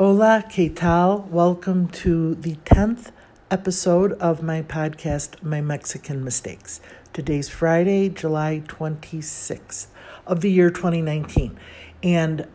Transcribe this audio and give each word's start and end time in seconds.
Hola, 0.00 0.44
¿qué 0.48 0.72
tal? 0.72 1.28
Welcome 1.28 1.88
to 1.88 2.36
the 2.36 2.54
10th 2.64 3.10
episode 3.50 4.12
of 4.20 4.44
my 4.44 4.62
podcast, 4.62 5.42
My 5.42 5.60
Mexican 5.60 6.22
Mistakes. 6.22 6.80
Today's 7.12 7.48
Friday, 7.48 8.08
July 8.08 8.62
26th 8.68 9.88
of 10.24 10.40
the 10.40 10.52
year 10.52 10.70
2019. 10.70 11.58
And 12.04 12.46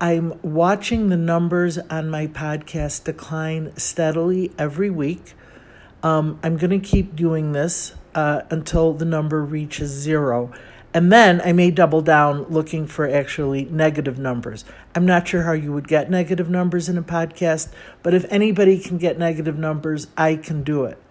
I'm 0.00 0.38
watching 0.42 1.08
the 1.08 1.16
numbers 1.16 1.78
on 1.78 2.10
my 2.10 2.28
podcast 2.28 3.02
decline 3.02 3.76
steadily 3.76 4.52
every 4.56 4.88
week. 4.88 5.34
Um, 6.04 6.38
I'm 6.44 6.56
going 6.56 6.80
to 6.80 6.88
keep 6.88 7.16
doing 7.16 7.50
this 7.50 7.94
uh, 8.14 8.42
until 8.50 8.92
the 8.92 9.04
number 9.04 9.44
reaches 9.44 9.90
zero. 9.90 10.52
And 10.94 11.10
then 11.10 11.40
I 11.44 11.52
may 11.52 11.72
double 11.72 12.02
down 12.02 12.44
looking 12.44 12.86
for 12.86 13.08
actually 13.08 13.64
negative 13.64 14.16
numbers. 14.16 14.64
I'm 14.94 15.04
not 15.04 15.26
sure 15.26 15.42
how 15.42 15.50
you 15.52 15.72
would 15.72 15.88
get 15.88 16.08
negative 16.08 16.48
numbers 16.48 16.88
in 16.88 16.96
a 16.96 17.02
podcast, 17.02 17.72
but 18.04 18.14
if 18.14 18.24
anybody 18.30 18.78
can 18.78 18.96
get 18.96 19.18
negative 19.18 19.58
numbers, 19.58 20.06
I 20.16 20.36
can 20.36 20.62
do 20.62 20.84
it. 20.84 21.02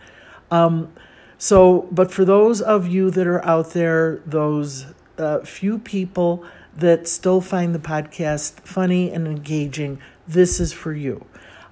Um, 0.49 0.93
so, 1.37 1.89
but 1.91 2.11
for 2.11 2.23
those 2.23 2.61
of 2.61 2.87
you 2.87 3.11
that 3.11 3.27
are 3.27 3.43
out 3.45 3.71
there, 3.71 4.21
those 4.25 4.85
uh, 5.17 5.39
few 5.39 5.77
people 5.77 6.45
that 6.77 7.05
still 7.09 7.41
find 7.41 7.75
the 7.75 7.79
podcast 7.79 8.61
funny 8.61 9.11
and 9.11 9.27
engaging, 9.27 9.99
this 10.25 10.61
is 10.61 10.71
for 10.71 10.93
you. 10.93 11.25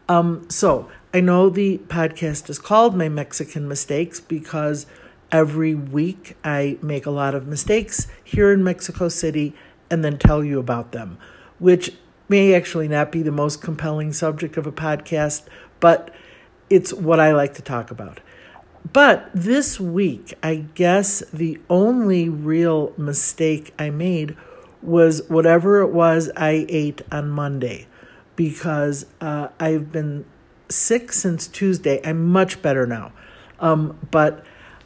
Um, 0.10 0.50
so, 0.50 0.92
I 1.14 1.22
know 1.22 1.50
the 1.50 1.78
podcast 1.78 2.50
is 2.50 2.60
called 2.60 2.96
My 2.96 3.08
Mexican 3.08 3.70
Mistakes 3.70 4.20
because 4.20 4.86
Every 5.32 5.74
week, 5.74 6.36
I 6.44 6.78
make 6.82 7.06
a 7.06 7.12
lot 7.12 7.36
of 7.36 7.48
mistakes 7.48 8.08
here 8.24 8.52
in 8.52 8.64
Mexico 8.64 9.08
City 9.08 9.54
and 9.90 10.04
then 10.04 10.18
tell 10.18 10.44
you 10.44 10.60
about 10.60 10.92
them, 10.92 11.18
which 11.60 11.94
may 12.28 12.54
actually 12.54 12.88
not 12.88 13.12
be 13.12 13.22
the 13.22 13.32
most 13.32 13.62
compelling 13.62 14.14
subject 14.14 14.58
of 14.58 14.68
a 14.68 14.72
podcast, 14.72 15.44
but 15.80 16.14
it's 16.70 16.94
what 16.94 17.20
I 17.20 17.34
like 17.34 17.54
to 17.56 17.62
talk 17.62 17.92
about. 17.92 18.20
But 18.92 19.30
this 19.34 19.80
week, 19.80 20.34
I 20.42 20.66
guess 20.76 21.24
the 21.32 21.60
only 21.70 22.30
real 22.30 22.94
mistake 22.98 23.74
I 23.78 23.90
made 23.90 24.36
was 24.82 25.22
whatever 25.30 25.82
it 25.82 25.92
was 25.92 26.32
I 26.36 26.66
ate 26.68 27.02
on 27.12 27.30
Monday 27.30 27.88
because 28.36 29.06
uh, 29.20 29.50
I've 29.60 29.92
been 29.92 30.26
sick 30.70 31.12
since 31.14 31.48
Tuesday. 31.48 32.02
I'm 32.04 32.26
much 32.26 32.62
better 32.62 32.88
now. 32.88 33.12
Um, 33.60 34.00
but 34.10 34.44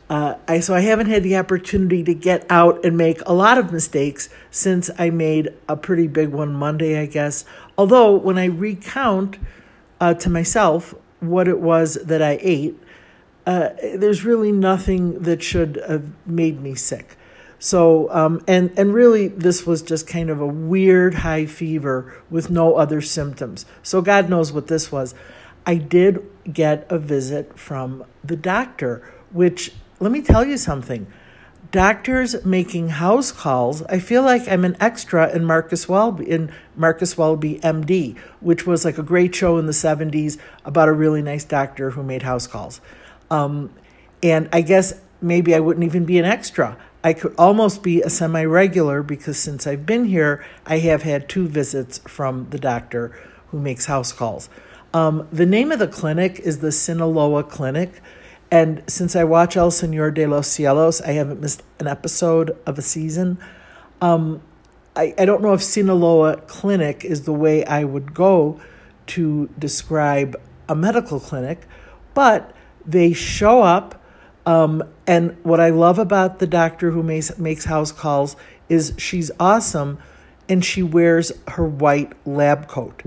uh, 0.10 0.36
I 0.48 0.60
so 0.60 0.76
I 0.76 0.82
haven't 0.82 1.08
had 1.08 1.24
the 1.24 1.36
opportunity 1.36 2.04
to 2.04 2.14
get 2.14 2.46
out 2.50 2.86
and 2.86 2.96
make 2.96 3.22
a 3.26 3.34
lot 3.34 3.58
of 3.58 3.72
mistakes 3.72 4.30
since 4.52 4.92
I 5.00 5.10
made 5.10 5.50
a 5.68 5.76
pretty 5.76 6.08
big 6.08 6.30
one 6.30 6.54
Monday, 6.54 7.00
I 7.00 7.08
guess. 7.08 7.44
Although 7.78 8.16
when 8.16 8.38
I 8.38 8.46
recount 8.46 9.38
uh, 10.00 10.14
to 10.16 10.30
myself 10.30 10.94
what 11.22 11.48
it 11.48 11.60
was 11.60 11.96
that 11.96 12.22
I 12.22 12.38
ate, 12.42 12.80
uh, 13.48 13.70
there's 13.96 14.24
really 14.24 14.52
nothing 14.52 15.24
that 15.24 15.42
should 15.42 15.82
have 15.88 16.12
made 16.28 16.62
me 16.62 16.76
sick. 16.76 17.18
So 17.58 18.12
um, 18.12 18.44
and 18.48 18.78
and 18.78 18.94
really, 18.94 19.28
this 19.28 19.66
was 19.66 19.82
just 19.82 20.06
kind 20.06 20.30
of 20.30 20.40
a 20.40 20.46
weird 20.46 21.16
high 21.16 21.48
fever 21.48 22.14
with 22.30 22.52
no 22.52 22.76
other 22.76 23.02
symptoms. 23.02 23.66
So 23.82 24.04
God 24.04 24.30
knows 24.30 24.52
what 24.52 24.68
this 24.68 24.92
was. 24.92 25.16
I 25.66 25.76
did 25.76 26.24
get 26.52 26.86
a 26.92 27.00
visit 27.00 27.58
from 27.58 28.04
the 28.24 28.36
doctor, 28.36 29.12
which 29.32 29.72
let 30.00 30.12
me 30.12 30.22
tell 30.22 30.46
you 30.46 30.58
something. 30.58 31.08
Doctors 31.72 32.46
making 32.46 32.90
house 32.90 33.32
calls. 33.32 33.82
I 33.84 34.00
feel 34.00 34.24
like 34.24 34.48
I'm 34.48 34.64
an 34.64 34.78
extra 34.80 35.34
in 35.34 35.44
Marcus 35.46 35.90
Welby 35.90 36.30
in 36.30 36.52
Marcus 36.76 37.18
Welby 37.18 37.60
MD, 37.60 38.18
which 38.40 38.66
was 38.66 38.86
like 38.86 38.98
a 38.98 39.04
great 39.04 39.34
show 39.36 39.58
in 39.58 39.66
the 39.66 39.72
70s 39.72 40.38
about 40.64 40.88
a 40.88 40.94
really 40.94 41.22
nice 41.22 41.44
doctor 41.44 41.92
who 41.92 42.04
made 42.04 42.22
house 42.22 42.48
calls. 42.48 42.82
Um, 43.30 43.74
and 44.22 44.48
I 44.54 44.62
guess 44.62 44.94
maybe 45.22 45.56
I 45.56 45.60
wouldn't 45.60 45.84
even 45.84 46.06
be 46.06 46.20
an 46.20 46.26
extra. 46.26 46.78
I 47.04 47.14
could 47.14 47.36
almost 47.38 47.84
be 47.84 48.02
a 48.02 48.10
semi 48.10 48.44
regular 48.46 49.04
because 49.04 49.38
since 49.38 49.68
I've 49.68 49.86
been 49.86 50.06
here, 50.06 50.46
I 50.66 50.80
have 50.80 51.04
had 51.04 51.30
two 51.30 51.48
visits 51.48 52.00
from 52.00 52.50
the 52.50 52.60
doctor 52.60 53.10
who 53.48 53.60
makes 53.60 53.86
house 53.86 54.12
calls. 54.12 54.50
Um, 54.94 55.28
the 55.32 55.46
name 55.46 55.72
of 55.72 55.80
the 55.80 55.88
clinic 55.88 56.40
is 56.40 56.60
the 56.60 56.72
Sinaloa 56.72 57.44
Clinic. 57.44 58.02
And 58.52 58.84
since 58.88 59.16
I 59.16 59.24
watch 59.24 59.58
El 59.58 59.72
Señor 59.72 60.14
de 60.14 60.28
los 60.28 60.48
Cielos, 60.48 61.02
I 61.06 61.14
haven't 61.14 61.42
missed 61.42 61.64
an 61.80 61.88
episode 61.88 62.58
of 62.66 62.78
a 62.78 62.82
season. 62.82 63.38
Um, 64.02 64.42
I, 64.96 65.14
I 65.18 65.26
don't 65.26 65.42
know 65.42 65.54
if 65.54 65.62
Sinaloa 65.62 66.38
Clinic 66.48 67.04
is 67.04 67.24
the 67.24 67.34
way 67.34 67.66
I 67.66 67.84
would 67.84 68.14
go 68.14 68.60
to 69.08 69.50
describe 69.60 70.40
a 70.70 70.76
medical 70.76 71.20
clinic, 71.20 71.68
but 72.14 72.56
they 72.86 73.14
show 73.14 73.62
up. 73.62 74.02
Um, 74.46 74.84
and 75.08 75.38
what 75.44 75.60
I 75.60 75.70
love 75.70 75.98
about 75.98 76.40
the 76.40 76.48
doctor 76.48 76.92
who 76.92 77.02
makes, 77.02 77.38
makes 77.38 77.66
house 77.66 77.92
calls 77.92 78.36
is 78.70 78.94
she's 78.98 79.32
awesome 79.40 79.98
and 80.48 80.64
she 80.64 80.84
wears 80.84 81.32
her 81.50 81.66
white 81.66 82.14
lab 82.28 82.68
coat 82.68 83.02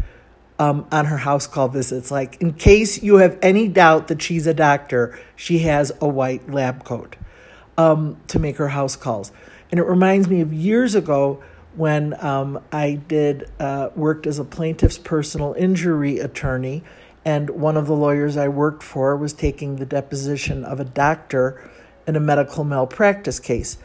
um, 0.58 0.86
on 0.90 1.06
her 1.06 1.18
house 1.18 1.46
call 1.46 1.68
visits. 1.68 2.10
Like, 2.10 2.40
in 2.40 2.52
case 2.54 3.02
you 3.02 3.16
have 3.16 3.38
any 3.42 3.68
doubt 3.68 4.08
that 4.08 4.20
she's 4.20 4.46
a 4.46 4.54
doctor, 4.54 5.18
she 5.36 5.60
has 5.60 5.92
a 6.00 6.08
white 6.08 6.50
lab 6.50 6.84
coat 6.84 7.16
um, 7.76 8.16
to 8.28 8.38
make 8.38 8.56
her 8.56 8.68
house 8.68 8.96
calls. 8.96 9.32
And 9.70 9.78
it 9.78 9.84
reminds 9.84 10.28
me 10.28 10.40
of 10.40 10.52
years 10.52 10.94
ago 10.94 11.42
when 11.76 12.14
um, 12.24 12.60
I 12.72 12.94
did 12.94 13.48
uh, 13.60 13.90
worked 13.94 14.26
as 14.26 14.38
a 14.38 14.44
plaintiff's 14.44 14.98
personal 14.98 15.54
injury 15.54 16.18
attorney, 16.18 16.82
and 17.24 17.50
one 17.50 17.76
of 17.76 17.86
the 17.86 17.94
lawyers 17.94 18.36
I 18.36 18.48
worked 18.48 18.82
for 18.82 19.16
was 19.16 19.32
taking 19.32 19.76
the 19.76 19.86
deposition 19.86 20.64
of 20.64 20.80
a 20.80 20.84
doctor 20.84 21.70
in 22.06 22.16
a 22.16 22.20
medical 22.20 22.64
malpractice 22.64 23.38
case. 23.38 23.78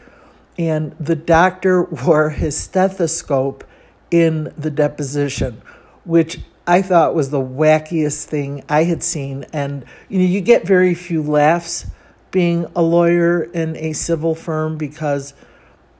And 0.58 0.96
the 1.00 1.16
doctor 1.16 1.84
wore 2.06 2.32
his 2.32 2.58
stethoscope 2.58 3.64
in 4.10 4.54
the 4.58 4.72
deposition, 4.72 5.62
which 6.04 6.40
I 6.66 6.82
thought 6.82 7.14
was 7.14 7.30
the 7.30 7.42
wackiest 7.42 8.26
thing 8.26 8.64
I 8.70 8.86
had 8.86 9.04
seen. 9.04 9.46
And, 9.52 9.86
you 10.08 10.20
know, 10.20 10.26
you 10.26 10.42
get 10.42 10.66
very 10.66 10.94
few 10.96 11.22
laughs 11.22 11.88
being 12.32 12.66
a 12.76 12.82
lawyer 12.82 13.44
in 13.44 13.76
a 13.78 13.94
civil 13.94 14.34
firm 14.34 14.78
because, 14.78 15.34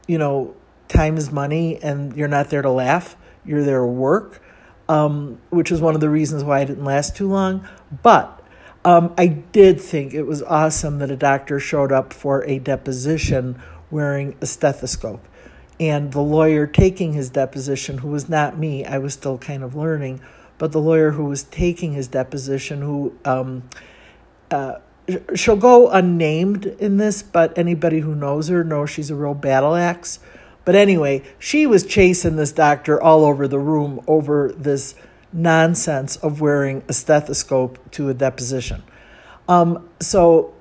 you 0.08 0.18
know, 0.18 0.56
time 0.88 1.18
is 1.18 1.32
money 1.32 1.82
and 1.82 2.16
you're 2.16 2.28
not 2.28 2.50
there 2.50 2.62
to 2.62 2.72
laugh, 2.72 3.16
you're 3.46 3.64
there 3.64 3.82
to 3.82 3.86
work, 3.86 4.42
um, 4.88 5.40
which 5.50 5.72
is 5.72 5.82
one 5.82 5.96
of 5.96 6.02
the 6.02 6.10
reasons 6.10 6.44
why 6.44 6.60
I 6.60 6.66
didn't 6.66 6.86
last 6.86 7.16
too 7.16 7.28
long. 7.28 7.68
But 8.02 8.42
um, 8.86 9.14
I 9.18 9.28
did 9.28 9.80
think 9.80 10.14
it 10.14 10.24
was 10.24 10.42
awesome 10.44 11.00
that 11.00 11.12
a 11.12 11.16
doctor 11.16 11.60
showed 11.60 11.92
up 11.92 12.14
for 12.14 12.44
a 12.46 12.60
deposition 12.60 13.62
wearing 13.92 14.36
a 14.42 14.46
stethoscope. 14.46 15.28
And 15.80 16.12
the 16.14 16.22
lawyer 16.22 16.68
taking 16.68 17.14
his 17.14 17.30
deposition, 17.30 18.00
who 18.00 18.10
was 18.10 18.30
not 18.30 18.58
me, 18.58 18.86
I 18.86 18.98
was 18.98 19.14
still 19.14 19.38
kind 19.38 19.64
of 19.64 19.76
learning, 19.76 20.22
but 20.64 20.72
the 20.72 20.80
lawyer 20.80 21.12
who 21.12 21.26
was 21.26 21.44
taking 21.44 21.92
his 21.92 22.08
deposition, 22.08 22.82
who 22.82 23.14
um, 23.26 23.64
uh, 24.50 24.76
she'll 25.36 25.58
go 25.58 25.90
unnamed 25.90 26.66
in 26.66 26.96
this, 26.96 27.22
but 27.22 27.58
anybody 27.58 28.00
who 28.00 28.16
knows 28.16 28.48
her 28.48 28.64
knows 28.64 28.90
she's 28.90 29.10
a 29.10 29.16
real 29.16 29.34
battle 29.34 29.76
axe. 29.76 30.20
But 30.64 30.76
anyway, 30.76 31.22
she 31.38 31.68
was 31.68 31.86
chasing 31.86 32.38
this 32.38 32.54
doctor 32.54 33.04
all 33.04 33.26
over 33.26 33.46
the 33.46 33.60
room 33.60 34.00
over 34.08 34.54
this 34.54 34.96
nonsense 35.34 36.16
of 36.16 36.40
wearing 36.40 36.82
a 36.88 36.94
stethoscope 36.94 37.78
to 37.92 38.08
a 38.08 38.14
deposition. 38.14 38.84
Um, 39.50 39.90
so 40.00 40.54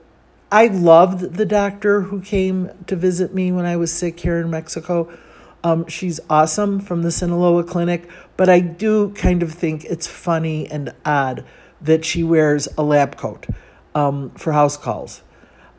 I 0.50 0.66
loved 0.66 1.34
the 1.34 1.46
doctor 1.46 2.00
who 2.00 2.20
came 2.20 2.70
to 2.88 2.96
visit 2.96 3.34
me 3.34 3.52
when 3.52 3.66
I 3.66 3.76
was 3.76 3.92
sick 3.92 4.18
here 4.18 4.40
in 4.40 4.50
Mexico. 4.50 5.16
Um, 5.64 5.86
she's 5.86 6.18
awesome 6.28 6.80
from 6.80 7.02
the 7.02 7.12
Sinaloa 7.12 7.62
Clinic, 7.62 8.08
but 8.42 8.48
I 8.48 8.58
do 8.58 9.10
kind 9.10 9.40
of 9.44 9.52
think 9.54 9.84
it's 9.84 10.08
funny 10.08 10.68
and 10.68 10.92
odd 11.04 11.44
that 11.80 12.04
she 12.04 12.24
wears 12.24 12.66
a 12.76 12.82
lab 12.82 13.16
coat 13.16 13.46
um, 13.94 14.30
for 14.30 14.52
house 14.52 14.76
calls. 14.76 15.22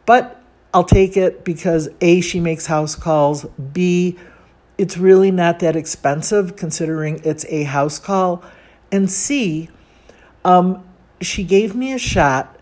But 0.05 0.41
I'll 0.73 0.85
take 0.85 1.17
it 1.17 1.43
because 1.43 1.89
A, 1.99 2.21
she 2.21 2.39
makes 2.39 2.67
house 2.67 2.95
calls, 2.95 3.43
B, 3.73 4.17
it's 4.77 4.97
really 4.97 5.29
not 5.29 5.59
that 5.59 5.75
expensive 5.75 6.55
considering 6.55 7.19
it's 7.25 7.45
a 7.49 7.63
house 7.63 7.99
call, 7.99 8.41
and 8.93 9.11
C, 9.11 9.67
um, 10.45 10.85
she 11.19 11.43
gave 11.43 11.75
me 11.75 11.91
a 11.91 11.97
shot. 11.97 12.57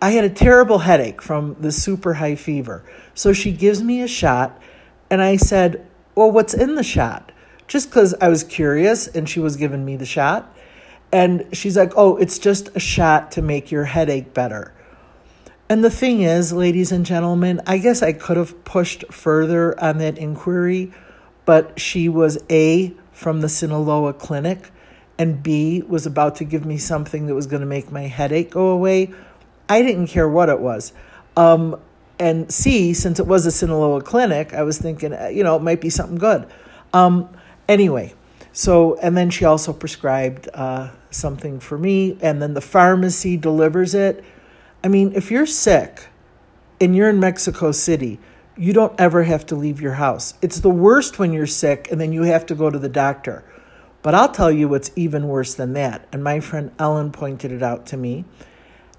I 0.00 0.12
had 0.12 0.24
a 0.24 0.30
terrible 0.30 0.78
headache 0.78 1.20
from 1.20 1.54
the 1.60 1.70
super 1.70 2.14
high 2.14 2.36
fever. 2.36 2.82
So 3.12 3.34
she 3.34 3.52
gives 3.52 3.82
me 3.82 4.00
a 4.00 4.08
shot, 4.08 4.58
and 5.10 5.20
I 5.20 5.36
said, 5.36 5.86
Well, 6.14 6.30
what's 6.30 6.54
in 6.54 6.76
the 6.76 6.82
shot? 6.82 7.30
Just 7.68 7.90
because 7.90 8.14
I 8.20 8.28
was 8.28 8.44
curious 8.44 9.06
and 9.06 9.28
she 9.28 9.40
was 9.40 9.56
giving 9.56 9.84
me 9.84 9.96
the 9.96 10.06
shot. 10.06 10.54
And 11.12 11.46
she's 11.52 11.76
like, 11.76 11.92
oh, 11.96 12.16
it's 12.16 12.38
just 12.38 12.68
a 12.74 12.80
shot 12.80 13.32
to 13.32 13.42
make 13.42 13.70
your 13.70 13.84
headache 13.84 14.34
better. 14.34 14.72
And 15.68 15.82
the 15.82 15.90
thing 15.90 16.22
is, 16.22 16.52
ladies 16.52 16.92
and 16.92 17.06
gentlemen, 17.06 17.60
I 17.66 17.78
guess 17.78 18.02
I 18.02 18.12
could 18.12 18.36
have 18.36 18.64
pushed 18.64 19.04
further 19.12 19.80
on 19.82 19.98
that 19.98 20.18
inquiry, 20.18 20.92
but 21.46 21.80
she 21.80 22.08
was 22.08 22.38
A, 22.50 22.94
from 23.14 23.40
the 23.40 23.48
Sinaloa 23.48 24.12
clinic, 24.12 24.70
and 25.18 25.42
B 25.42 25.82
was 25.82 26.04
about 26.04 26.36
to 26.36 26.44
give 26.44 26.66
me 26.66 26.76
something 26.76 27.26
that 27.26 27.34
was 27.34 27.46
going 27.46 27.60
to 27.60 27.66
make 27.66 27.90
my 27.90 28.02
headache 28.02 28.50
go 28.50 28.68
away, 28.68 29.14
I 29.68 29.80
didn't 29.80 30.08
care 30.08 30.28
what 30.28 30.48
it 30.48 30.60
was. 30.60 30.92
Um, 31.36 31.80
and 32.18 32.52
C, 32.52 32.92
since 32.92 33.18
it 33.18 33.26
was 33.26 33.46
a 33.46 33.50
Sinaloa 33.50 34.02
clinic, 34.02 34.52
I 34.52 34.62
was 34.62 34.78
thinking, 34.78 35.12
uh, 35.14 35.28
you 35.28 35.42
know, 35.44 35.56
it 35.56 35.62
might 35.62 35.80
be 35.80 35.90
something 35.90 36.18
good. 36.18 36.46
Um, 36.92 37.28
anyway, 37.68 38.14
so, 38.52 38.96
and 38.98 39.16
then 39.16 39.30
she 39.30 39.44
also 39.44 39.72
prescribed 39.72 40.48
uh, 40.54 40.90
something 41.10 41.60
for 41.60 41.76
me, 41.76 42.16
and 42.20 42.40
then 42.40 42.54
the 42.54 42.60
pharmacy 42.60 43.36
delivers 43.36 43.94
it. 43.94 44.24
I 44.82 44.88
mean, 44.88 45.12
if 45.14 45.30
you're 45.30 45.46
sick 45.46 46.08
and 46.80 46.94
you're 46.94 47.08
in 47.08 47.18
Mexico 47.18 47.72
City, 47.72 48.20
you 48.56 48.72
don't 48.72 48.98
ever 49.00 49.24
have 49.24 49.46
to 49.46 49.56
leave 49.56 49.80
your 49.80 49.94
house. 49.94 50.34
It's 50.40 50.60
the 50.60 50.70
worst 50.70 51.18
when 51.18 51.32
you're 51.32 51.46
sick 51.46 51.88
and 51.90 52.00
then 52.00 52.12
you 52.12 52.22
have 52.22 52.46
to 52.46 52.54
go 52.54 52.70
to 52.70 52.78
the 52.78 52.88
doctor. 52.88 53.44
But 54.02 54.14
I'll 54.14 54.30
tell 54.30 54.52
you 54.52 54.68
what's 54.68 54.90
even 54.94 55.26
worse 55.26 55.54
than 55.54 55.72
that. 55.72 56.06
And 56.12 56.22
my 56.22 56.40
friend 56.40 56.70
Ellen 56.78 57.10
pointed 57.10 57.50
it 57.50 57.62
out 57.62 57.86
to 57.86 57.96
me 57.96 58.24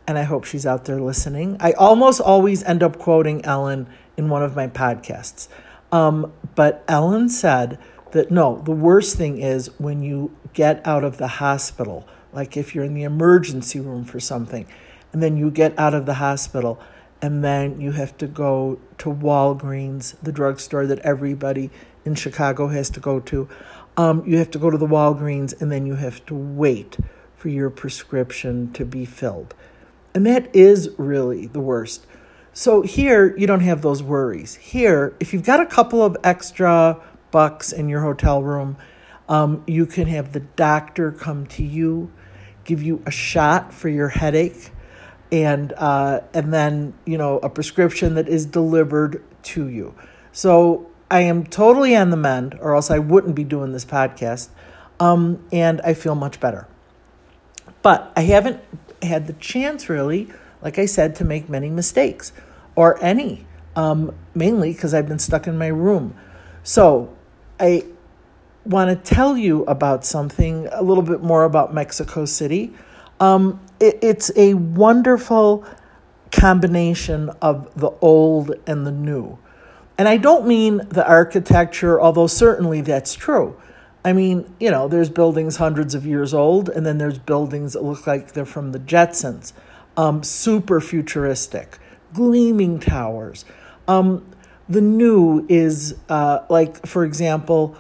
and 0.08 0.18
I 0.18 0.24
hope 0.24 0.44
she's 0.46 0.66
out 0.66 0.86
there 0.86 1.00
listening. 1.00 1.58
I 1.60 1.72
almost 1.74 2.22
always 2.22 2.64
end 2.64 2.84
up 2.84 2.98
quoting 2.98 3.44
Ellen 3.46 3.88
in 4.18 4.30
one 4.30 4.44
of 4.44 4.56
my 4.56 4.68
podcasts. 4.68 5.48
Um, 5.92 6.34
but 6.56 6.84
Ellen 6.88 7.30
said 7.30 7.80
that 8.16 8.32
no, 8.32 8.62
the 8.64 8.72
worst 8.72 9.18
thing 9.18 9.42
is 9.42 9.70
when 9.78 10.02
you 10.02 10.32
get 10.54 10.88
out 10.88 11.04
of 11.04 11.18
the 11.18 11.28
hospital, 11.28 12.08
like 12.32 12.56
if 12.56 12.74
you're 12.74 12.86
in 12.86 12.94
the 12.94 13.04
emergency 13.04 13.82
room 13.82 14.06
for 14.06 14.22
something, 14.22 14.66
and 15.12 15.22
then 15.22 15.36
you 15.36 15.52
get 15.52 15.78
out 15.78 15.94
of 15.94 16.06
the 16.06 16.14
hospital 16.14 16.80
and 17.22 17.44
then 17.44 17.82
you 17.82 17.92
have 17.92 18.18
to 18.18 18.26
go 18.26 18.80
to 19.00 19.10
Walgreens, 19.10 20.16
the 20.24 20.32
drugstore 20.32 20.88
that 20.88 21.00
everybody 21.00 21.70
in 22.06 22.16
Chicago 22.16 22.68
has 22.68 22.90
to 22.92 23.02
go 23.02 23.20
to. 23.20 23.50
Um, 23.98 24.24
you 24.26 24.38
have 24.38 24.52
to 24.52 24.60
go 24.60 24.70
to 24.70 24.78
the 24.78 24.88
Walgreens 24.88 25.60
and 25.62 25.70
then 25.70 25.86
you 25.86 25.96
have 25.96 26.26
to 26.28 26.36
wait 26.36 26.96
for 27.36 27.50
your 27.50 27.70
prescription 27.70 28.72
to 28.74 28.86
be 28.86 29.04
filled. 29.04 29.54
And 30.14 30.26
that 30.26 30.56
is 30.56 30.90
really 30.98 31.48
the 31.48 31.60
worst. 31.60 32.08
So 32.54 32.82
here, 32.82 33.36
you 33.38 33.46
don't 33.46 33.60
have 33.60 33.82
those 33.82 34.02
worries. 34.02 34.56
Here, 34.56 35.14
if 35.20 35.34
you've 35.34 35.44
got 35.44 35.60
a 35.60 35.66
couple 35.66 36.02
of 36.02 36.16
extra 36.24 37.02
bucks 37.32 37.72
in 37.72 37.90
your 37.90 38.02
hotel 38.02 38.42
room, 38.44 38.78
um, 39.28 39.64
you 39.68 39.86
can 39.86 40.08
have 40.08 40.34
the 40.34 40.40
doctor 40.40 41.12
come 41.12 41.48
to 41.48 41.64
you, 41.64 42.12
give 42.64 42.82
you 42.84 43.02
a 43.06 43.12
shot 43.12 43.74
for 43.74 43.90
your 43.90 44.10
headache, 44.10 44.72
and 45.32 45.74
uh, 45.74 46.22
and 46.34 46.54
then 46.54 46.94
you 47.06 47.18
know 47.18 47.40
a 47.40 47.50
prescription 47.50 48.16
that 48.16 48.28
is 48.28 48.46
delivered 48.46 49.24
to 49.44 49.68
you. 49.68 49.96
So 50.32 50.90
I 51.10 51.22
am 51.22 51.46
totally 51.46 51.96
on 51.96 52.10
the 52.10 52.18
mend, 52.18 52.58
or 52.60 52.76
else 52.76 52.92
I 52.92 53.00
wouldn't 53.00 53.36
be 53.36 53.44
doing 53.44 53.72
this 53.72 53.86
podcast. 53.86 54.50
Um, 55.00 55.46
and 55.52 55.82
I 55.82 55.94
feel 55.94 56.16
much 56.16 56.40
better. 56.40 56.68
But 57.82 58.12
I 58.16 58.22
haven't 58.22 58.62
had 59.02 59.28
the 59.28 59.34
chance, 59.34 59.90
really, 59.90 60.30
like 60.62 60.80
I 60.80 60.86
said, 60.86 61.16
to 61.18 61.26
make 61.26 61.50
many 61.50 61.70
mistakes 61.70 62.32
or 62.76 63.02
any, 63.04 63.46
um, 63.76 64.16
mainly 64.34 64.74
because 64.74 64.94
I've 64.94 65.08
been 65.08 65.20
stuck 65.20 65.48
in 65.48 65.58
my 65.58 65.68
room. 65.68 66.16
So 66.66 67.16
I 67.60 67.86
want 68.66 68.90
to 68.90 69.14
tell 69.14 69.38
you 69.38 69.64
about 69.66 70.04
something 70.04 70.68
a 70.72 70.82
little 70.82 71.04
bit 71.04 71.22
more 71.22 71.44
about 71.44 71.76
Mexico 71.76 72.26
City. 72.26 72.74
Um, 73.20 73.62
it, 73.80 74.00
it's 74.02 74.32
a 74.36 74.56
wonderful 74.56 75.64
combination 76.32 77.30
of 77.40 77.72
the 77.80 77.92
old 78.02 78.56
and 78.66 78.86
the 78.86 78.92
new. 78.92 79.38
And 80.00 80.08
I 80.08 80.18
don't 80.18 80.48
mean 80.48 80.82
the 80.90 81.08
architecture, 81.08 82.02
although 82.02 82.26
certainly 82.26 82.82
that's 82.82 83.14
true. 83.14 83.56
I 84.04 84.14
mean, 84.14 84.52
you 84.60 84.72
know, 84.72 84.88
there's 84.88 85.12
buildings 85.12 85.58
hundreds 85.58 85.94
of 85.94 86.04
years 86.04 86.34
old, 86.34 86.70
and 86.70 86.84
then 86.84 86.98
there's 86.98 87.20
buildings 87.20 87.74
that 87.74 87.84
look 87.84 88.08
like 88.08 88.32
they're 88.32 88.44
from 88.44 88.72
the 88.72 88.80
Jetsons, 88.80 89.54
um, 89.98 90.24
super 90.24 90.82
futuristic, 90.82 91.78
gleaming 92.12 92.80
towers. 92.80 93.46
Um, 93.88 94.26
the 94.68 94.82
new 94.82 95.46
is 95.48 95.96
uh, 96.10 96.40
like, 96.50 96.86
for 96.86 97.06
example, 97.06 97.78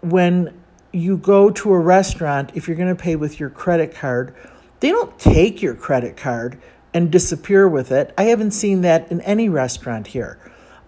when 0.00 0.60
you 0.92 1.16
go 1.16 1.50
to 1.50 1.72
a 1.72 1.78
restaurant, 1.78 2.52
if 2.54 2.68
you're 2.68 2.76
going 2.76 2.94
to 2.94 3.00
pay 3.00 3.16
with 3.16 3.40
your 3.40 3.50
credit 3.50 3.94
card, 3.94 4.34
they 4.80 4.90
don't 4.90 5.18
take 5.18 5.62
your 5.62 5.74
credit 5.74 6.16
card 6.16 6.60
and 6.92 7.10
disappear 7.10 7.68
with 7.68 7.90
it. 7.90 8.14
I 8.16 8.24
haven't 8.24 8.52
seen 8.52 8.82
that 8.82 9.10
in 9.10 9.20
any 9.22 9.48
restaurant 9.48 10.08
here. 10.08 10.38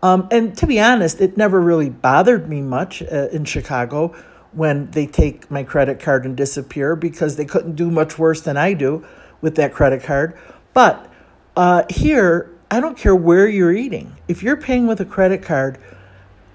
Um, 0.02 0.28
and 0.30 0.56
to 0.58 0.66
be 0.66 0.78
honest, 0.78 1.20
it 1.20 1.36
never 1.36 1.60
really 1.60 1.90
bothered 1.90 2.48
me 2.48 2.60
much 2.60 3.02
uh, 3.02 3.28
in 3.32 3.44
Chicago 3.44 4.14
when 4.52 4.90
they 4.92 5.06
take 5.06 5.50
my 5.50 5.62
credit 5.62 5.98
card 6.00 6.24
and 6.24 6.36
disappear 6.36 6.94
because 6.94 7.36
they 7.36 7.44
couldn't 7.44 7.74
do 7.74 7.90
much 7.90 8.18
worse 8.18 8.40
than 8.40 8.56
I 8.56 8.72
do 8.72 9.04
with 9.40 9.56
that 9.56 9.72
credit 9.72 10.02
card. 10.02 10.38
But 10.72 11.10
uh, 11.56 11.84
here, 11.90 12.55
I 12.70 12.80
don't 12.80 12.98
care 12.98 13.14
where 13.14 13.48
you're 13.48 13.72
eating. 13.72 14.16
If 14.26 14.42
you're 14.42 14.56
paying 14.56 14.86
with 14.86 15.00
a 15.00 15.04
credit 15.04 15.42
card, 15.42 15.78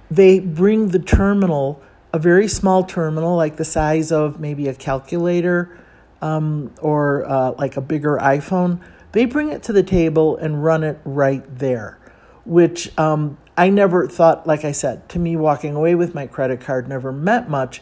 they 0.09 0.39
bring 0.39 0.89
the 0.89 0.99
terminal, 0.99 1.81
a 2.11 2.19
very 2.19 2.49
small 2.49 2.83
terminal, 2.83 3.37
like 3.37 3.55
the 3.55 3.63
size 3.65 4.11
of 4.11 4.39
maybe 4.39 4.67
a 4.67 4.73
calculator 4.73 5.77
um, 6.21 6.73
or 6.81 7.25
uh, 7.25 7.53
like 7.57 7.77
a 7.77 7.81
bigger 7.81 8.17
iPhone. 8.17 8.81
They 9.13 9.25
bring 9.25 9.51
it 9.51 9.63
to 9.63 9.73
the 9.73 9.83
table 9.83 10.35
and 10.35 10.63
run 10.63 10.83
it 10.83 10.99
right 11.05 11.43
there, 11.57 11.97
which 12.45 12.97
um, 12.99 13.37
I 13.57 13.69
never 13.69 14.05
thought, 14.07 14.45
like 14.45 14.65
I 14.65 14.73
said, 14.73 15.07
to 15.09 15.19
me, 15.19 15.37
walking 15.37 15.75
away 15.75 15.95
with 15.95 16.13
my 16.13 16.27
credit 16.27 16.59
card 16.59 16.89
never 16.89 17.13
meant 17.13 17.49
much. 17.49 17.81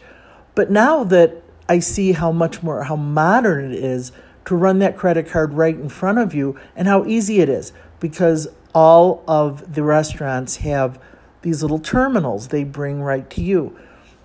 But 0.54 0.70
now 0.70 1.04
that 1.06 1.42
I 1.68 1.80
see 1.80 2.12
how 2.12 2.31
much 2.31 2.62
more, 2.62 2.84
how 2.84 2.96
modern 2.96 3.72
it 3.72 3.84
is 3.84 4.12
to 4.46 4.56
run 4.56 4.80
that 4.80 4.98
credit 4.98 5.28
card 5.28 5.54
right 5.54 5.76
in 5.76 5.90
front 5.90 6.20
of 6.20 6.34
you 6.34 6.60
and 6.76 6.88
how 6.88 7.06
easy 7.06 7.40
it 7.40 7.50
is 7.50 7.74
because 8.00 8.48
all 8.74 9.24
of 9.28 9.74
the 9.74 9.84
restaurants 9.84 10.57
have 10.57 11.00
these 11.42 11.62
little 11.62 11.80
terminals 11.80 12.50
they 12.50 12.63
bring 12.63 13.01
right 13.01 13.30
to 13.31 13.42
you. 13.42 13.78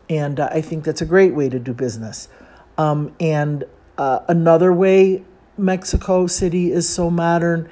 And 0.09 0.39
uh, 0.39 0.49
I 0.53 0.61
think 0.61 0.85
that's 0.85 1.01
a 1.01 1.07
great 1.07 1.35
way 1.35 1.49
to 1.49 1.59
do 1.59 1.73
business. 1.73 2.29
Um, 2.77 3.15
and 3.21 3.65
uh, 3.97 4.21
another 4.29 4.73
way 4.73 5.25
Mexico 5.57 6.27
City 6.27 6.73
is 6.73 6.89
so 6.89 7.11
modern 7.11 7.69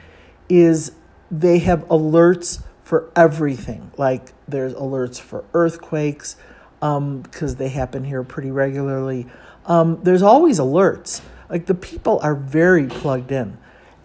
is 0.48 0.92
they 1.30 1.58
have 1.58 1.86
alerts 1.88 2.62
for 2.84 3.10
everything. 3.16 3.90
Like 3.96 4.32
there's 4.46 4.74
alerts 4.74 5.20
for 5.20 5.44
earthquakes 5.54 6.36
because 6.78 7.52
um, 7.52 7.56
they 7.58 7.68
happen 7.68 8.04
here 8.04 8.22
pretty 8.22 8.50
regularly. 8.50 9.26
Um, 9.66 10.00
there's 10.02 10.22
always 10.22 10.58
alerts. 10.58 11.22
Like 11.48 11.66
the 11.66 11.74
people 11.74 12.18
are 12.22 12.34
very 12.34 12.86
plugged 12.86 13.30
in. 13.32 13.58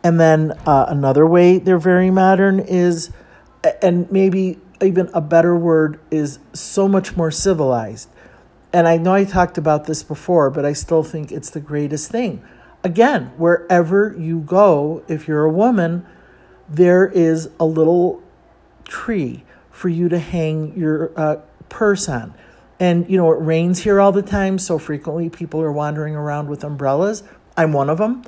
And 0.04 0.20
then 0.20 0.52
uh, 0.66 0.86
another 0.88 1.26
way 1.26 1.58
they're 1.58 1.78
very 1.80 2.10
modern 2.10 2.60
is, 2.60 3.12
and 3.82 4.10
maybe 4.12 4.60
even 4.82 5.10
a 5.14 5.22
better 5.22 5.56
word 5.56 6.00
is 6.12 6.40
so 6.54 6.88
much 6.88 7.18
more 7.18 7.32
civilized. 7.32 8.10
And 8.72 8.88
I 8.88 8.98
know 8.98 9.14
I 9.14 9.24
talked 9.24 9.58
about 9.58 9.86
this 9.86 10.04
before, 10.04 10.50
but 10.50 10.66
I 10.66 10.74
still 10.74 11.04
think 11.04 11.32
it's 11.32 11.50
the 11.50 11.60
greatest 11.60 12.12
thing. 12.12 12.44
Again, 12.84 13.32
wherever 13.38 14.16
you 14.18 14.40
go, 14.40 15.04
if 15.08 15.28
you're 15.28 15.46
a 15.46 15.52
woman, 15.52 16.06
there 16.70 17.08
is 17.08 17.50
a 17.60 17.66
little 17.66 18.22
tree 18.84 19.44
for 19.72 19.90
you 19.90 20.10
to 20.10 20.20
hang 20.20 20.78
your 20.78 21.12
uh, 21.16 21.38
purse 21.70 22.08
on. 22.08 22.34
And, 22.80 23.10
you 23.10 23.18
know, 23.18 23.32
it 23.32 23.42
rains 23.42 23.80
here 23.80 24.00
all 24.00 24.12
the 24.12 24.22
time, 24.22 24.60
so 24.60 24.78
frequently 24.78 25.30
people 25.30 25.62
are 25.62 25.72
wandering 25.72 26.16
around 26.16 26.48
with 26.48 26.64
umbrellas. 26.64 27.24
I'm 27.56 27.74
one 27.74 27.90
of 27.90 27.98
them. 27.98 28.24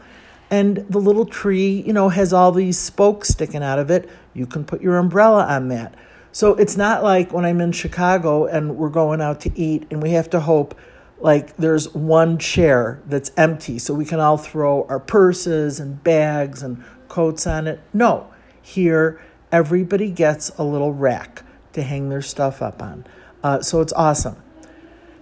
And 0.52 0.78
the 0.90 1.00
little 1.00 1.26
tree, 1.26 1.84
you 1.86 1.94
know, 1.94 2.10
has 2.10 2.34
all 2.34 2.52
these 2.52 2.78
spokes 2.78 3.30
sticking 3.30 3.64
out 3.64 3.80
of 3.80 3.92
it. 3.92 4.10
You 4.34 4.48
can 4.48 4.66
put 4.66 4.82
your 4.82 4.98
umbrella 4.98 5.46
on 5.46 5.68
that. 5.70 5.96
So 6.32 6.56
it's 6.56 6.78
not 6.78 7.04
like 7.04 7.34
when 7.34 7.46
I'm 7.46 7.62
in 7.62 7.72
Chicago 7.72 8.46
and 8.46 8.78
we're 8.78 8.90
going 8.90 9.22
out 9.22 9.42
to 9.42 9.60
eat 9.60 9.88
and 9.92 10.02
we 10.02 10.12
have 10.12 10.30
to 10.32 10.40
hope 10.40 10.76
like 11.20 11.58
there's 11.58 11.94
one 11.94 12.38
chair 12.38 13.02
that's 13.06 13.32
empty 13.36 13.78
so 13.78 13.94
we 13.94 14.06
can 14.06 14.20
all 14.20 14.38
throw 14.38 14.86
our 14.88 15.00
purses 15.00 15.80
and 15.80 16.04
bags 16.04 16.64
and 16.64 16.84
coats 17.08 17.46
on 17.46 17.68
it. 17.68 17.80
No, 17.94 18.32
here 18.62 19.22
everybody 19.52 20.12
gets 20.12 20.50
a 20.58 20.64
little 20.64 20.94
rack 20.94 21.44
to 21.74 21.82
hang 21.82 22.10
their 22.10 22.22
stuff 22.22 22.62
up 22.62 22.82
on. 22.82 23.06
Uh, 23.44 23.62
so 23.62 23.82
it's 23.82 23.94
awesome. 23.94 24.38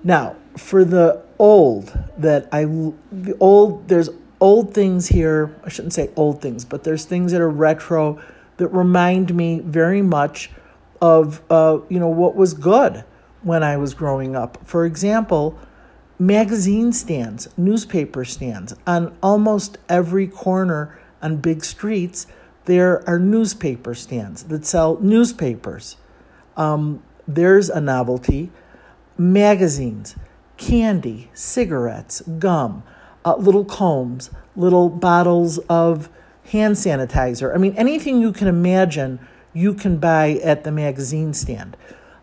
Now, 0.03 0.35
for 0.57 0.83
the 0.83 1.23
old 1.39 1.97
that 2.17 2.47
I, 2.51 2.65
the 2.65 3.35
old, 3.39 3.87
there's 3.87 4.09
old 4.39 4.73
things 4.73 5.07
here. 5.07 5.55
I 5.63 5.69
shouldn't 5.69 5.93
say 5.93 6.09
old 6.15 6.41
things, 6.41 6.65
but 6.65 6.83
there's 6.83 7.05
things 7.05 7.31
that 7.31 7.41
are 7.41 7.49
retro 7.49 8.21
that 8.57 8.67
remind 8.69 9.35
me 9.35 9.59
very 9.59 10.01
much 10.01 10.49
of, 11.01 11.41
uh, 11.49 11.79
you 11.89 11.99
know, 11.99 12.07
what 12.07 12.35
was 12.35 12.53
good 12.53 13.03
when 13.43 13.63
I 13.63 13.77
was 13.77 13.93
growing 13.93 14.35
up. 14.35 14.57
For 14.65 14.85
example, 14.85 15.57
magazine 16.17 16.91
stands, 16.91 17.47
newspaper 17.55 18.25
stands 18.25 18.75
on 18.87 19.15
almost 19.21 19.77
every 19.87 20.27
corner 20.27 20.99
on 21.21 21.37
big 21.37 21.63
streets 21.63 22.27
there 22.67 23.01
are 23.07 23.17
newspaper 23.17 23.95
stands 23.95 24.43
that 24.43 24.65
sell 24.65 24.97
newspapers. 24.99 25.95
Um, 26.57 27.01
there's 27.25 27.69
a 27.69 27.79
novelty. 27.79 28.51
Magazines, 29.17 30.17
candy, 30.57 31.31
cigarettes, 31.33 32.19
gum. 32.39 32.83
Uh, 33.27 33.35
little 33.35 33.65
combs, 33.65 34.31
little 34.55 34.89
bottles 34.89 35.57
of 35.67 36.09
hand 36.45 36.75
sanitizer. 36.75 37.53
I 37.53 37.57
mean, 37.57 37.73
anything 37.75 38.21
you 38.21 38.31
can 38.31 38.47
imagine, 38.47 39.19
you 39.53 39.73
can 39.73 39.97
buy 39.97 40.39
at 40.43 40.63
the 40.63 40.71
magazine 40.71 41.33
stand. 41.33 41.75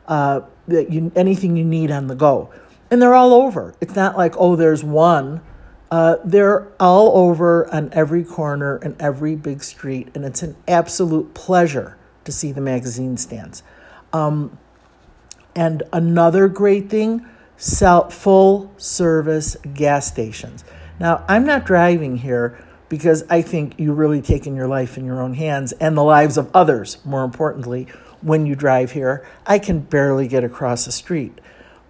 Uh, 0.08 0.40
that 0.66 0.90
you 0.90 1.12
anything 1.14 1.56
you 1.56 1.64
need 1.64 1.90
on 1.90 2.06
the 2.06 2.14
go, 2.14 2.50
and 2.90 3.02
they're 3.02 3.14
all 3.14 3.34
over. 3.34 3.74
It's 3.82 3.94
not 3.94 4.16
like 4.16 4.34
oh, 4.38 4.56
there's 4.56 4.82
one. 4.82 5.42
Uh, 5.90 6.16
they're 6.24 6.72
all 6.80 7.16
over 7.18 7.72
on 7.72 7.90
every 7.92 8.24
corner 8.24 8.76
and 8.76 9.00
every 9.00 9.36
big 9.36 9.62
street, 9.62 10.08
and 10.14 10.24
it's 10.24 10.42
an 10.42 10.56
absolute 10.66 11.34
pleasure 11.34 11.98
to 12.24 12.32
see 12.32 12.50
the 12.50 12.60
magazine 12.60 13.18
stands. 13.18 13.62
Um, 14.12 14.58
and 15.54 15.82
another 15.92 16.48
great 16.48 16.88
thing, 16.88 17.26
sell 17.58 18.08
full 18.10 18.72
service 18.78 19.56
gas 19.74 20.06
stations. 20.06 20.64
Now, 20.98 21.24
I'm 21.28 21.44
not 21.44 21.64
driving 21.64 22.18
here 22.18 22.58
because 22.88 23.24
I 23.28 23.42
think 23.42 23.78
you 23.78 23.92
really 23.92 24.22
taking 24.22 24.54
your 24.54 24.68
life 24.68 24.96
in 24.96 25.04
your 25.04 25.20
own 25.20 25.34
hands 25.34 25.72
and 25.72 25.96
the 25.96 26.04
lives 26.04 26.36
of 26.36 26.50
others, 26.54 26.98
more 27.04 27.24
importantly, 27.24 27.88
when 28.20 28.46
you 28.46 28.54
drive 28.54 28.92
here. 28.92 29.26
I 29.46 29.58
can 29.58 29.80
barely 29.80 30.28
get 30.28 30.44
across 30.44 30.84
the 30.84 30.92
street. 30.92 31.40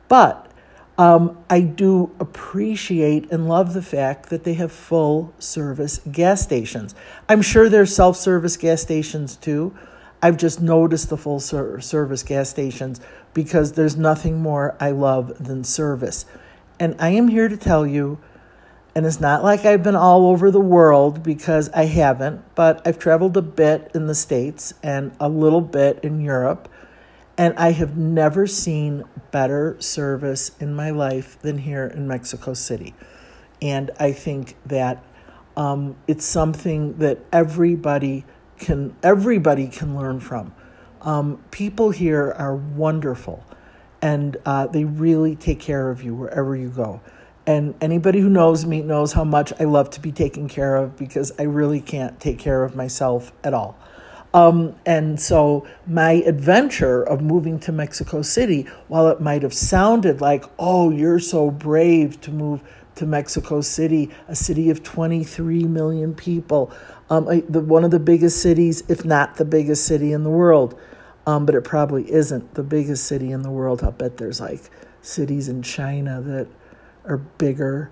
But 0.08 0.50
um, 0.96 1.44
I 1.50 1.60
do 1.60 2.14
appreciate 2.20 3.30
and 3.30 3.48
love 3.48 3.74
the 3.74 3.82
fact 3.82 4.30
that 4.30 4.44
they 4.44 4.54
have 4.54 4.70
full 4.70 5.34
service 5.38 5.98
gas 6.10 6.40
stations. 6.42 6.94
I'm 7.28 7.42
sure 7.42 7.68
there's 7.68 7.94
self 7.94 8.16
service 8.16 8.56
gas 8.56 8.80
stations 8.80 9.36
too. 9.36 9.76
I've 10.22 10.36
just 10.36 10.60
noticed 10.60 11.10
the 11.10 11.18
full 11.18 11.40
service 11.40 12.22
gas 12.22 12.48
stations 12.48 13.00
because 13.34 13.72
there's 13.72 13.96
nothing 13.96 14.38
more 14.38 14.76
I 14.80 14.90
love 14.92 15.44
than 15.44 15.64
service. 15.64 16.24
And 16.80 16.96
I 16.98 17.10
am 17.10 17.28
here 17.28 17.48
to 17.48 17.56
tell 17.56 17.86
you 17.86 18.18
and 18.94 19.06
it's 19.06 19.20
not 19.20 19.42
like 19.42 19.64
I've 19.64 19.82
been 19.82 19.96
all 19.96 20.26
over 20.26 20.50
the 20.50 20.60
world 20.60 21.22
because 21.22 21.68
I 21.70 21.86
haven't, 21.86 22.42
but 22.54 22.86
I've 22.86 22.98
traveled 22.98 23.36
a 23.36 23.42
bit 23.42 23.90
in 23.92 24.06
the 24.06 24.14
States 24.14 24.72
and 24.82 25.12
a 25.18 25.28
little 25.28 25.60
bit 25.60 25.98
in 26.04 26.20
Europe. 26.20 26.68
And 27.36 27.54
I 27.58 27.72
have 27.72 27.96
never 27.96 28.46
seen 28.46 29.02
better 29.32 29.76
service 29.80 30.52
in 30.60 30.74
my 30.74 30.90
life 30.90 31.40
than 31.40 31.58
here 31.58 31.86
in 31.86 32.06
Mexico 32.06 32.54
City. 32.54 32.94
And 33.60 33.90
I 33.98 34.12
think 34.12 34.56
that 34.66 35.02
um, 35.56 35.96
it's 36.06 36.24
something 36.24 36.98
that 36.98 37.18
everybody 37.32 38.24
can 38.58 38.94
everybody 39.02 39.66
can 39.66 39.96
learn 39.96 40.20
from. 40.20 40.54
Um, 41.00 41.42
people 41.50 41.90
here 41.90 42.32
are 42.38 42.54
wonderful, 42.54 43.44
and 44.00 44.36
uh, 44.46 44.68
they 44.68 44.84
really 44.84 45.34
take 45.34 45.60
care 45.60 45.90
of 45.90 46.02
you 46.02 46.14
wherever 46.14 46.54
you 46.56 46.68
go. 46.68 47.00
And 47.46 47.74
anybody 47.80 48.20
who 48.20 48.30
knows 48.30 48.64
me 48.64 48.80
knows 48.80 49.12
how 49.12 49.24
much 49.24 49.52
I 49.60 49.64
love 49.64 49.90
to 49.90 50.00
be 50.00 50.12
taken 50.12 50.48
care 50.48 50.76
of 50.76 50.96
because 50.96 51.32
I 51.38 51.42
really 51.42 51.80
can't 51.80 52.18
take 52.18 52.38
care 52.38 52.64
of 52.64 52.74
myself 52.74 53.32
at 53.42 53.52
all. 53.52 53.76
Um, 54.32 54.74
and 54.84 55.20
so 55.20 55.66
my 55.86 56.12
adventure 56.26 57.02
of 57.02 57.20
moving 57.20 57.60
to 57.60 57.72
Mexico 57.72 58.22
City, 58.22 58.66
while 58.88 59.08
it 59.08 59.20
might 59.20 59.42
have 59.42 59.54
sounded 59.54 60.20
like, 60.20 60.44
oh, 60.58 60.90
you're 60.90 61.20
so 61.20 61.52
brave 61.52 62.20
to 62.22 62.32
move 62.32 62.60
to 62.96 63.06
Mexico 63.06 63.60
City, 63.60 64.10
a 64.26 64.34
city 64.34 64.70
of 64.70 64.82
23 64.82 65.64
million 65.64 66.14
people, 66.14 66.72
um, 67.10 67.26
the, 67.48 67.60
one 67.60 67.84
of 67.84 67.92
the 67.92 68.00
biggest 68.00 68.40
cities, 68.40 68.82
if 68.88 69.04
not 69.04 69.36
the 69.36 69.44
biggest 69.44 69.86
city 69.86 70.12
in 70.12 70.24
the 70.24 70.30
world. 70.30 70.78
Um, 71.26 71.46
but 71.46 71.54
it 71.54 71.62
probably 71.64 72.10
isn't 72.10 72.54
the 72.54 72.62
biggest 72.62 73.04
city 73.04 73.30
in 73.30 73.42
the 73.42 73.50
world. 73.50 73.82
I'll 73.82 73.92
bet 73.92 74.16
there's 74.16 74.40
like 74.40 74.68
cities 75.00 75.48
in 75.48 75.62
China 75.62 76.20
that 76.20 76.48
are 77.06 77.18
bigger, 77.18 77.90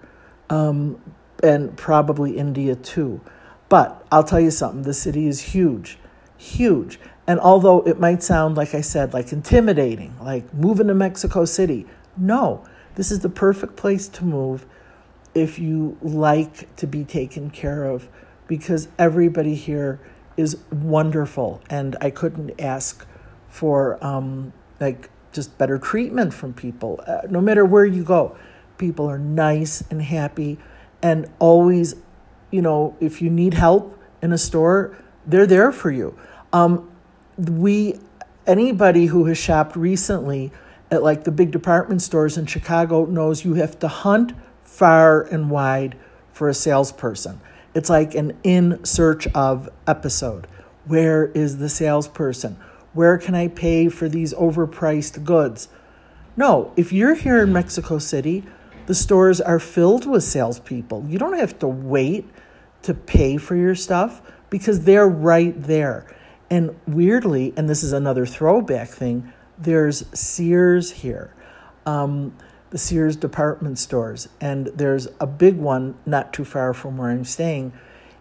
um, 0.51 1.01
and 1.43 1.77
probably 1.77 2.37
India 2.37 2.75
too. 2.77 3.21
But 3.69 4.05
I'll 4.13 4.25
tell 4.25 4.41
you 4.41 4.51
something 4.51 4.83
the 4.83 4.95
city 4.95 5.27
is 5.27 5.41
huge, 5.41 5.99
huge. 6.37 6.99
And 7.27 7.41
although 7.41 7.81
it 7.83 7.99
might 8.01 8.23
sound, 8.23 8.57
like 8.57 8.75
I 8.75 8.81
said, 8.81 9.15
like 9.15 9.33
intimidating, 9.33 10.15
like 10.21 10.53
moving 10.53 10.89
to 10.89 10.95
Mexico 10.95 11.45
City, 11.45 11.87
no, 12.17 12.65
this 12.97 13.11
is 13.11 13.21
the 13.21 13.29
perfect 13.29 13.77
place 13.77 14.09
to 14.09 14.25
move 14.25 14.67
if 15.35 15.59
you 15.59 15.97
like 16.03 16.75
to 16.77 16.87
be 16.87 17.05
taken 17.05 17.51
care 17.51 17.85
of 17.85 18.09
because 18.47 18.89
everybody 18.99 19.55
here 19.55 20.01
is 20.37 20.59
wonderful 20.71 21.63
and 21.71 21.97
I 22.01 22.11
couldn't 22.11 22.61
ask 22.61 23.07
for 23.49 24.03
um, 24.05 24.53
like 24.81 25.09
just 25.33 25.57
better 25.57 25.79
treatment 25.79 26.35
from 26.35 26.53
people 26.53 27.01
uh, 27.07 27.23
no 27.31 27.41
matter 27.41 27.65
where 27.65 27.87
you 27.87 28.05
go 28.05 28.37
people 28.83 29.09
are 29.09 29.19
nice 29.19 29.81
and 29.93 30.03
happy 30.03 30.59
and 31.03 31.31
always, 31.39 31.95
you 32.51 32.61
know, 32.61 32.97
if 32.99 33.23
you 33.23 33.31
need 33.31 33.55
help 33.55 33.97
in 34.21 34.33
a 34.33 34.39
store, 34.39 34.99
they're 35.25 35.47
there 35.47 35.71
for 35.71 35.93
you. 35.93 36.19
Um, 36.53 36.91
we, 37.39 38.01
anybody 38.45 39.07
who 39.07 39.27
has 39.27 39.39
shopped 39.39 39.77
recently 39.77 40.51
at 40.91 41.01
like 41.01 41.23
the 41.23 41.31
big 41.31 41.53
department 41.53 42.03
stores 42.03 42.37
in 42.37 42.47
Chicago 42.47 43.05
knows 43.05 43.45
you 43.45 43.55
have 43.55 43.79
to 43.79 43.87
hunt 43.87 44.33
far 44.65 45.23
and 45.23 45.49
wide 45.49 45.97
for 46.33 46.49
a 46.49 46.55
salesperson. 46.55 47.41
It's 47.75 47.89
like 47.89 48.17
an 48.17 48.37
in 48.43 48.85
search 48.85 49.29
of 49.29 49.69
episode. 49.87 50.49
Where 50.87 51.27
is 51.27 51.59
the 51.59 51.69
salesperson? 51.69 52.57
Where 52.95 53.17
can 53.17 53.37
I 53.37 53.47
pay 53.47 53.89
for 53.89 54.09
these 54.09 54.35
overpriced 54.35 55.23
goods? 55.23 55.69
No, 56.37 56.73
if 56.77 56.93
you're 56.93 57.15
here 57.15 57.41
in 57.45 57.53
Mexico 57.53 57.99
City, 57.99 58.43
the 58.87 58.95
stores 58.95 59.41
are 59.41 59.59
filled 59.59 60.07
with 60.07 60.25
salespeople. 60.25 61.07
You 61.09 61.19
don't 61.19 61.39
have 61.39 61.59
to 61.61 61.69
wait 61.69 62.29
to 62.83 62.95
pay 62.95 63.37
for 63.37 63.57
your 63.57 63.75
stuff 63.75 64.23
because 64.51 64.85
they're 64.85 65.09
right 65.09 65.61
there. 65.63 66.15
And 66.51 66.79
weirdly, 66.87 67.55
and 67.57 67.69
this 67.69 67.83
is 67.83 67.93
another 67.93 68.27
throwback 68.27 68.89
thing, 68.89 69.33
there's 69.59 70.05
Sears 70.19 70.91
here, 70.91 71.35
um, 71.87 72.37
the 72.71 72.79
Sears 72.79 73.17
department 73.17 73.79
stores, 73.79 74.29
and 74.41 74.67
there's 74.67 75.09
a 75.21 75.27
big 75.27 75.57
one 75.57 75.95
not 76.05 76.33
too 76.33 76.45
far 76.45 76.75
from 76.75 76.99
where 76.99 77.11
I'm 77.11 77.25
staying. 77.25 77.73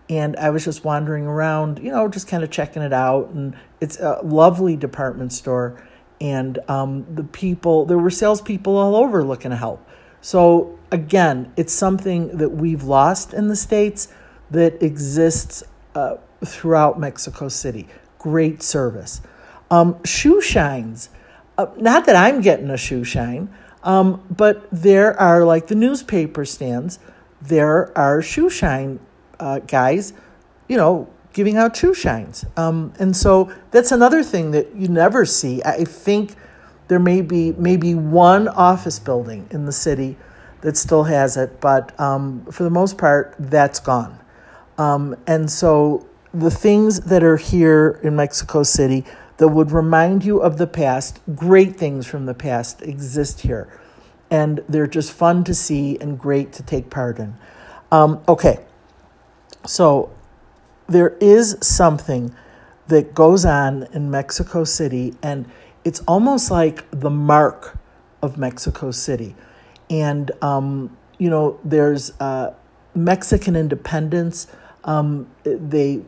And 0.09 0.35
I 0.37 0.49
was 0.49 0.65
just 0.65 0.83
wandering 0.83 1.25
around, 1.25 1.79
you 1.79 1.91
know, 1.91 2.07
just 2.07 2.27
kind 2.27 2.43
of 2.43 2.51
checking 2.51 2.81
it 2.81 2.93
out. 2.93 3.29
And 3.29 3.55
it's 3.79 3.99
a 3.99 4.19
lovely 4.23 4.75
department 4.75 5.31
store. 5.31 5.81
And 6.19 6.59
um, 6.67 7.05
the 7.15 7.23
people, 7.23 7.85
there 7.85 7.97
were 7.97 8.09
salespeople 8.09 8.75
all 8.77 8.95
over 8.95 9.23
looking 9.23 9.51
to 9.51 9.57
help. 9.57 9.87
So, 10.21 10.77
again, 10.91 11.51
it's 11.57 11.73
something 11.73 12.37
that 12.37 12.49
we've 12.49 12.83
lost 12.83 13.33
in 13.33 13.47
the 13.47 13.55
States 13.55 14.07
that 14.51 14.81
exists 14.83 15.63
uh, 15.95 16.17
throughout 16.45 16.99
Mexico 16.99 17.47
City. 17.47 17.87
Great 18.19 18.61
service. 18.61 19.21
Um, 19.71 20.01
shoe 20.03 20.41
shines. 20.41 21.09
Uh, 21.57 21.67
not 21.77 22.05
that 22.05 22.15
I'm 22.15 22.41
getting 22.41 22.69
a 22.69 22.77
shoe 22.77 23.03
shine, 23.03 23.49
um, 23.83 24.23
but 24.29 24.67
there 24.71 25.19
are 25.19 25.43
like 25.45 25.67
the 25.67 25.75
newspaper 25.75 26.45
stands, 26.45 26.99
there 27.41 27.97
are 27.97 28.21
shoe 28.21 28.49
shine 28.49 28.99
uh, 29.39 29.59
guys, 29.59 30.13
you 30.67 30.77
know, 30.77 31.09
giving 31.33 31.57
out 31.57 31.75
shoe 31.75 31.93
shines. 31.93 32.45
Um, 32.57 32.93
and 32.99 33.15
so 33.15 33.51
that's 33.71 33.91
another 33.91 34.23
thing 34.23 34.51
that 34.51 34.75
you 34.75 34.87
never 34.87 35.25
see. 35.25 35.63
I 35.63 35.83
think 35.83 36.35
there 36.91 36.99
may 36.99 37.21
be 37.21 37.53
maybe 37.53 37.95
one 37.95 38.49
office 38.49 38.99
building 38.99 39.47
in 39.49 39.63
the 39.63 39.71
city 39.71 40.17
that 40.59 40.75
still 40.75 41.03
has 41.05 41.37
it, 41.37 41.61
but 41.61 41.97
um, 41.97 42.45
for 42.51 42.65
the 42.65 42.69
most 42.69 42.97
part, 42.97 43.33
that's 43.39 43.79
gone. 43.79 44.19
Um, 44.77 45.15
and 45.25 45.49
so 45.49 46.05
the 46.33 46.51
things 46.51 46.99
that 46.99 47.23
are 47.23 47.37
here 47.37 47.97
in 48.03 48.17
Mexico 48.17 48.63
City 48.63 49.05
that 49.37 49.47
would 49.47 49.71
remind 49.71 50.25
you 50.25 50.41
of 50.41 50.57
the 50.57 50.67
past, 50.67 51.21
great 51.33 51.77
things 51.77 52.05
from 52.07 52.25
the 52.25 52.33
past, 52.33 52.81
exist 52.81 53.39
here. 53.39 53.71
And 54.29 54.59
they're 54.67 54.85
just 54.85 55.13
fun 55.13 55.45
to 55.45 55.53
see 55.53 55.97
and 56.01 56.19
great 56.19 56.51
to 56.51 56.63
take 56.63 56.89
part 56.89 57.19
in. 57.19 57.35
Um, 57.89 58.21
okay, 58.27 58.65
so 59.65 60.11
there 60.87 61.15
is 61.21 61.57
something 61.61 62.35
that 62.87 63.13
goes 63.13 63.45
on 63.45 63.87
in 63.93 64.11
Mexico 64.11 64.65
City, 64.65 65.13
and 65.23 65.49
it's 65.83 65.99
almost 66.01 66.51
like 66.51 66.89
the 66.91 67.09
mark 67.09 67.77
of 68.21 68.37
Mexico 68.37 68.91
City. 68.91 69.35
And, 69.89 70.31
um, 70.41 70.95
you 71.17 71.29
know, 71.29 71.59
there's 71.63 72.11
uh, 72.19 72.53
Mexican 72.95 73.55
independence. 73.55 74.47
Um, 74.83 75.27
they, 75.43 76.01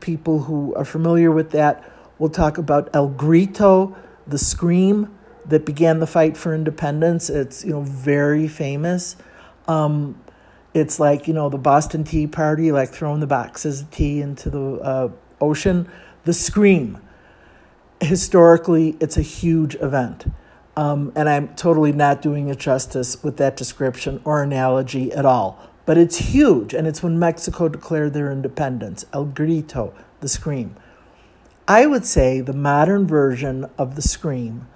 people 0.00 0.40
who 0.40 0.74
are 0.74 0.84
familiar 0.84 1.30
with 1.30 1.50
that 1.52 1.90
will 2.18 2.30
talk 2.30 2.58
about 2.58 2.90
El 2.94 3.08
Grito, 3.08 3.96
the 4.26 4.38
scream 4.38 5.16
that 5.46 5.64
began 5.64 6.00
the 6.00 6.06
fight 6.06 6.36
for 6.36 6.54
independence. 6.54 7.30
It's, 7.30 7.64
you 7.64 7.70
know, 7.70 7.82
very 7.82 8.48
famous. 8.48 9.16
Um, 9.68 10.20
it's 10.74 11.00
like, 11.00 11.26
you 11.26 11.34
know, 11.34 11.48
the 11.48 11.58
Boston 11.58 12.04
Tea 12.04 12.26
Party, 12.26 12.72
like 12.72 12.90
throwing 12.90 13.20
the 13.20 13.26
boxes 13.26 13.82
of 13.82 13.90
tea 13.90 14.20
into 14.20 14.50
the 14.50 14.72
uh, 14.80 15.08
ocean. 15.40 15.88
The 16.24 16.34
scream 16.34 17.00
historically, 18.00 18.96
it's 19.00 19.16
a 19.16 19.22
huge 19.22 19.74
event. 19.76 20.26
Um, 20.76 21.12
and 21.16 21.28
I'm 21.28 21.48
totally 21.56 21.92
not 21.92 22.20
doing 22.20 22.48
it 22.48 22.58
justice 22.58 23.22
with 23.22 23.38
that 23.38 23.56
description 23.56 24.20
or 24.24 24.42
analogy 24.42 25.12
at 25.12 25.24
all. 25.24 25.58
but 25.86 25.96
it's 25.96 26.16
huge, 26.16 26.74
and 26.74 26.86
it's 26.86 27.02
when 27.02 27.18
Mexico 27.18 27.68
declared 27.68 28.12
their 28.12 28.30
independence. 28.30 29.06
El 29.14 29.24
Grito, 29.24 29.94
the 30.20 30.28
scream. 30.28 30.76
I 31.68 31.86
would 31.86 32.04
say 32.04 32.40
the 32.40 32.52
modern 32.52 33.06
version 33.06 33.66
of 33.78 33.94
the 33.94 34.02
scream 34.02 34.66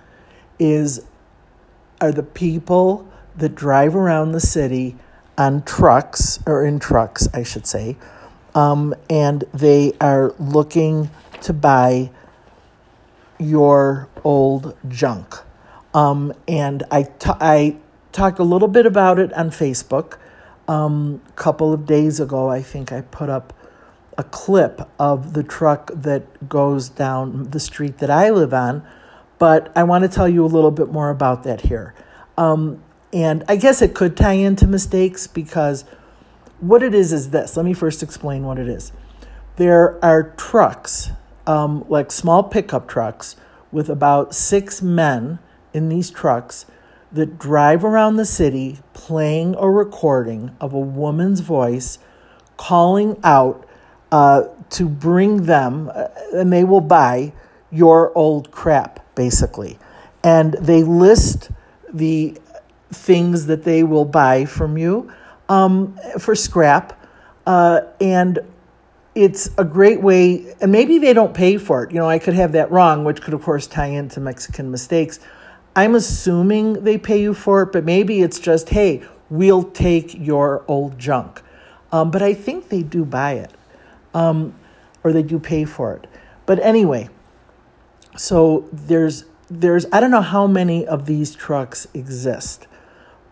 is 0.58 1.04
are 2.00 2.12
the 2.12 2.22
people 2.22 3.06
that 3.36 3.54
drive 3.54 3.94
around 3.94 4.32
the 4.32 4.40
city 4.40 4.96
on 5.36 5.62
trucks 5.64 6.38
or 6.46 6.64
in 6.64 6.78
trucks, 6.78 7.28
I 7.34 7.42
should 7.42 7.66
say, 7.66 7.96
um, 8.54 8.94
and 9.10 9.44
they 9.52 9.92
are 10.00 10.34
looking 10.38 11.10
to 11.42 11.52
buy 11.52 12.10
your 13.40 14.08
old 14.22 14.76
junk. 14.88 15.34
Um, 15.94 16.32
and 16.46 16.84
I, 16.90 17.04
t- 17.04 17.30
I 17.40 17.76
talked 18.12 18.38
a 18.38 18.44
little 18.44 18.68
bit 18.68 18.86
about 18.86 19.18
it 19.18 19.32
on 19.32 19.50
Facebook. 19.50 20.18
Um, 20.68 21.20
a 21.28 21.32
couple 21.32 21.72
of 21.72 21.86
days 21.86 22.20
ago, 22.20 22.48
I 22.48 22.62
think 22.62 22.92
I 22.92 23.00
put 23.00 23.28
up 23.28 23.52
a 24.16 24.22
clip 24.22 24.88
of 24.98 25.32
the 25.32 25.42
truck 25.42 25.90
that 25.94 26.48
goes 26.48 26.88
down 26.88 27.50
the 27.50 27.60
street 27.60 27.98
that 27.98 28.10
I 28.10 28.30
live 28.30 28.52
on. 28.52 28.86
But 29.38 29.72
I 29.74 29.84
want 29.84 30.02
to 30.02 30.08
tell 30.08 30.28
you 30.28 30.44
a 30.44 30.46
little 30.46 30.70
bit 30.70 30.92
more 30.92 31.08
about 31.10 31.44
that 31.44 31.62
here. 31.62 31.94
Um, 32.36 32.82
and 33.12 33.42
I 33.48 33.56
guess 33.56 33.82
it 33.82 33.94
could 33.94 34.16
tie 34.16 34.34
into 34.34 34.66
mistakes 34.66 35.26
because 35.26 35.84
what 36.60 36.82
it 36.82 36.94
is 36.94 37.12
is 37.12 37.30
this. 37.30 37.56
Let 37.56 37.64
me 37.64 37.72
first 37.72 38.02
explain 38.02 38.44
what 38.44 38.58
it 38.58 38.68
is. 38.68 38.92
There 39.56 40.02
are 40.04 40.34
trucks, 40.36 41.10
um, 41.50 41.84
like 41.88 42.12
small 42.12 42.42
pickup 42.44 42.86
trucks, 42.86 43.36
with 43.72 43.88
about 43.88 44.34
six 44.34 44.80
men 44.82 45.38
in 45.72 45.88
these 45.88 46.10
trucks 46.10 46.66
that 47.12 47.38
drive 47.38 47.84
around 47.84 48.16
the 48.16 48.24
city 48.24 48.78
playing 48.92 49.56
a 49.58 49.68
recording 49.68 50.54
of 50.60 50.72
a 50.72 50.78
woman's 50.78 51.40
voice 51.40 51.98
calling 52.56 53.18
out 53.24 53.66
uh, 54.12 54.42
to 54.70 54.88
bring 54.88 55.46
them, 55.46 55.90
uh, 55.92 56.06
and 56.34 56.52
they 56.52 56.62
will 56.62 56.80
buy 56.80 57.32
your 57.72 58.16
old 58.16 58.50
crap, 58.50 59.14
basically. 59.14 59.76
And 60.22 60.54
they 60.54 60.82
list 60.84 61.50
the 61.92 62.38
things 62.92 63.46
that 63.46 63.64
they 63.64 63.82
will 63.82 64.04
buy 64.04 64.44
from 64.44 64.78
you 64.78 65.12
um, 65.48 65.98
for 66.18 66.34
scrap. 66.34 66.96
Uh, 67.46 67.80
and 68.00 68.38
it's 69.14 69.50
a 69.58 69.64
great 69.64 70.02
way, 70.02 70.54
and 70.60 70.70
maybe 70.70 70.98
they 70.98 71.12
don't 71.12 71.34
pay 71.34 71.56
for 71.56 71.82
it. 71.84 71.92
You 71.92 71.98
know, 71.98 72.08
I 72.08 72.18
could 72.18 72.34
have 72.34 72.52
that 72.52 72.70
wrong, 72.70 73.04
which 73.04 73.20
could, 73.20 73.34
of 73.34 73.42
course, 73.42 73.66
tie 73.66 73.86
into 73.86 74.20
Mexican 74.20 74.70
mistakes. 74.70 75.18
I'm 75.74 75.94
assuming 75.94 76.84
they 76.84 76.98
pay 76.98 77.20
you 77.20 77.34
for 77.34 77.62
it, 77.62 77.72
but 77.72 77.84
maybe 77.84 78.22
it's 78.22 78.38
just, 78.38 78.70
hey, 78.70 79.02
we'll 79.28 79.64
take 79.64 80.14
your 80.14 80.64
old 80.68 80.98
junk. 80.98 81.42
Um, 81.92 82.10
but 82.10 82.22
I 82.22 82.34
think 82.34 82.68
they 82.68 82.82
do 82.82 83.04
buy 83.04 83.32
it, 83.32 83.52
um, 84.14 84.54
or 85.02 85.12
they 85.12 85.22
do 85.22 85.38
pay 85.38 85.64
for 85.64 85.94
it. 85.94 86.06
But 86.46 86.60
anyway, 86.60 87.08
so 88.16 88.68
there's 88.72 89.24
there's 89.48 89.86
I 89.92 89.98
don't 89.98 90.12
know 90.12 90.20
how 90.20 90.46
many 90.46 90.86
of 90.86 91.06
these 91.06 91.34
trucks 91.34 91.88
exist, 91.94 92.68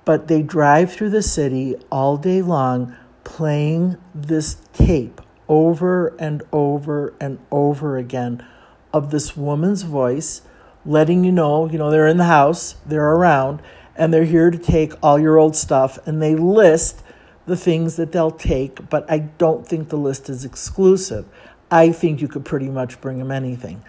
but 0.05 0.27
they 0.27 0.43
drive 0.43 0.93
through 0.93 1.11
the 1.11 1.23
city 1.23 1.77
all 1.91 2.17
day 2.17 2.43
long 2.43 2.97
playing 3.23 3.97
this 4.15 4.57
tape 4.73 5.21
over 5.49 6.09
and 6.19 6.43
over 6.53 7.15
and 7.21 7.39
over 7.51 7.97
again 7.97 8.45
of 8.93 9.11
this 9.11 9.37
woman's 9.37 9.83
voice 9.83 10.43
letting 10.85 11.25
you 11.25 11.33
know, 11.33 11.69
you 11.69 11.79
know, 11.79 11.91
they're 11.91 12.07
in 12.07 12.17
the 12.17 12.25
house, 12.25 12.77
they're 12.87 13.11
around, 13.11 13.61
and 13.97 14.13
they're 14.13 14.25
here 14.25 14.51
to 14.51 14.59
take 14.59 14.93
all 15.03 15.19
your 15.19 15.39
old 15.39 15.57
stuff 15.57 15.99
and 16.07 16.23
they 16.23 16.35
list 16.35 17.03
the 17.47 17.57
things 17.57 17.97
that 17.97 18.13
they'll 18.13 18.31
take, 18.31 18.89
but 18.89 19.11
I 19.11 19.19
don't 19.19 19.67
think 19.67 19.89
the 19.89 19.97
list 19.97 20.29
is 20.29 20.45
exclusive. 20.45 21.27
I 21.71 21.93
think 21.93 22.21
you 22.21 22.29
could 22.29 22.45
pretty 22.45 22.69
much 22.69 23.01
bring 23.01 23.19
them 23.19 23.31
anything. 23.31 23.83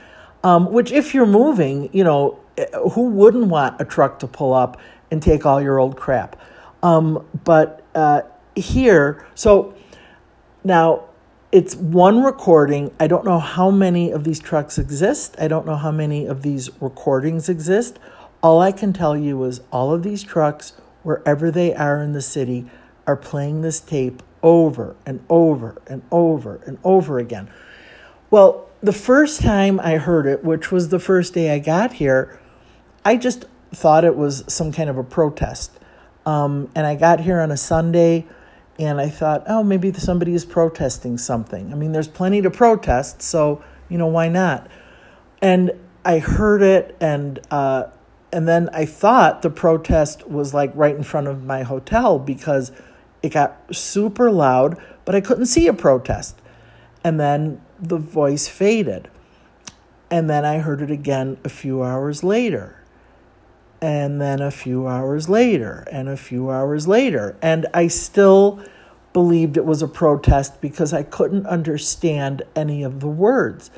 Um, 0.43 0.71
which, 0.71 0.91
if 0.91 1.13
you're 1.13 1.25
moving, 1.25 1.89
you 1.91 2.05
know, 2.05 2.39
eh, 2.57 2.65
who 2.93 3.09
wouldn't 3.09 3.47
want 3.47 3.79
a 3.81 3.85
truck 3.85 4.19
to 4.19 4.27
pull 4.27 4.53
up 4.53 4.79
and 5.11 5.21
take 5.21 5.45
all 5.45 5.61
your 5.61 5.77
old 5.77 5.97
crap? 5.97 6.39
Um, 6.81 7.25
but 7.43 7.83
uh, 7.93 8.21
here, 8.55 9.27
so 9.35 9.73
now 10.63 11.08
it's 11.51 11.75
one 11.75 12.23
recording. 12.23 12.91
I 12.99 13.07
don't 13.07 13.25
know 13.25 13.39
how 13.39 13.71
many 13.71 14.11
of 14.11 14.23
these 14.23 14.39
trucks 14.39 14.77
exist. 14.77 15.35
I 15.39 15.47
don't 15.47 15.65
know 15.65 15.75
how 15.75 15.91
many 15.91 16.25
of 16.27 16.43
these 16.43 16.69
recordings 16.79 17.49
exist. 17.49 17.97
All 18.43 18.61
I 18.61 18.71
can 18.71 18.93
tell 18.93 19.17
you 19.17 19.43
is 19.43 19.61
all 19.71 19.91
of 19.91 20.03
these 20.03 20.23
trucks, 20.23 20.73
wherever 21.01 21.49
they 21.49 21.73
are 21.73 22.03
in 22.03 22.13
the 22.13 22.21
city, 22.21 22.69
are 23.07 23.17
playing 23.17 23.61
this 23.61 23.79
tape 23.79 24.21
over 24.43 24.95
and 25.05 25.25
over 25.27 25.81
and 25.87 26.03
over 26.11 26.61
and 26.67 26.77
over 26.83 27.17
again. 27.17 27.49
Well, 28.29 28.69
the 28.81 28.93
first 28.93 29.41
time 29.41 29.79
I 29.79 29.97
heard 29.97 30.27
it, 30.27 30.43
which 30.43 30.71
was 30.71 30.89
the 30.89 30.99
first 30.99 31.33
day 31.33 31.51
I 31.51 31.59
got 31.59 31.93
here, 31.93 32.39
I 33.03 33.17
just 33.17 33.45
thought 33.71 34.05
it 34.05 34.15
was 34.15 34.43
some 34.47 34.71
kind 34.71 34.89
of 34.89 34.97
a 34.97 35.03
protest. 35.03 35.71
Um, 36.27 36.69
and 36.75 36.85
I 36.85 36.95
got 36.95 37.21
here 37.21 37.41
on 37.41 37.51
a 37.51 37.57
Sunday 37.57 38.27
and 38.79 39.01
I 39.01 39.09
thought, 39.09 39.43
oh, 39.45 39.61
maybe 39.61 39.91
somebody 39.91 40.33
is 40.33 40.45
protesting 40.45 41.17
something. 41.17 41.73
I 41.73 41.75
mean, 41.75 41.91
there's 41.91 42.07
plenty 42.07 42.41
to 42.41 42.49
protest, 42.49 43.21
so, 43.21 43.61
you 43.89 43.97
know, 43.97 44.07
why 44.07 44.29
not? 44.29 44.67
And 45.41 45.73
I 46.05 46.19
heard 46.19 46.61
it, 46.61 46.95
and, 47.01 47.39
uh, 47.51 47.87
and 48.31 48.47
then 48.47 48.69
I 48.71 48.85
thought 48.85 49.41
the 49.41 49.49
protest 49.49 50.29
was 50.29 50.53
like 50.53 50.71
right 50.75 50.95
in 50.95 51.03
front 51.03 51.27
of 51.27 51.43
my 51.43 51.63
hotel 51.63 52.19
because 52.19 52.71
it 53.21 53.33
got 53.33 53.75
super 53.75 54.31
loud, 54.31 54.81
but 55.03 55.13
I 55.13 55.19
couldn't 55.19 55.47
see 55.47 55.67
a 55.67 55.73
protest. 55.73 56.39
And 57.03 57.19
then 57.19 57.61
the 57.77 57.97
voice 57.97 58.47
faded. 58.47 59.09
And 60.09 60.29
then 60.29 60.45
I 60.45 60.59
heard 60.59 60.81
it 60.81 60.89
again 60.89 61.37
a 61.43 61.49
few 61.49 61.83
hours 61.83 62.23
later. 62.23 62.78
And 63.81 64.19
then 64.19 64.41
a 64.41 64.51
few 64.51 64.87
hours 64.87 65.29
later, 65.29 65.87
and 65.91 66.09
a 66.09 66.17
few 66.17 66.49
hours 66.49 66.87
later. 66.87 67.37
And 67.41 67.65
I 67.73 67.87
still 67.87 68.61
believed 69.13 69.57
it 69.57 69.65
was 69.65 69.81
a 69.81 69.87
protest 69.87 70.59
because 70.61 70.93
I 70.93 71.03
couldn't 71.03 71.45
understand 71.47 72.41
any 72.55 72.83
of 72.83 72.99
the 72.99 73.07
words. 73.07 73.71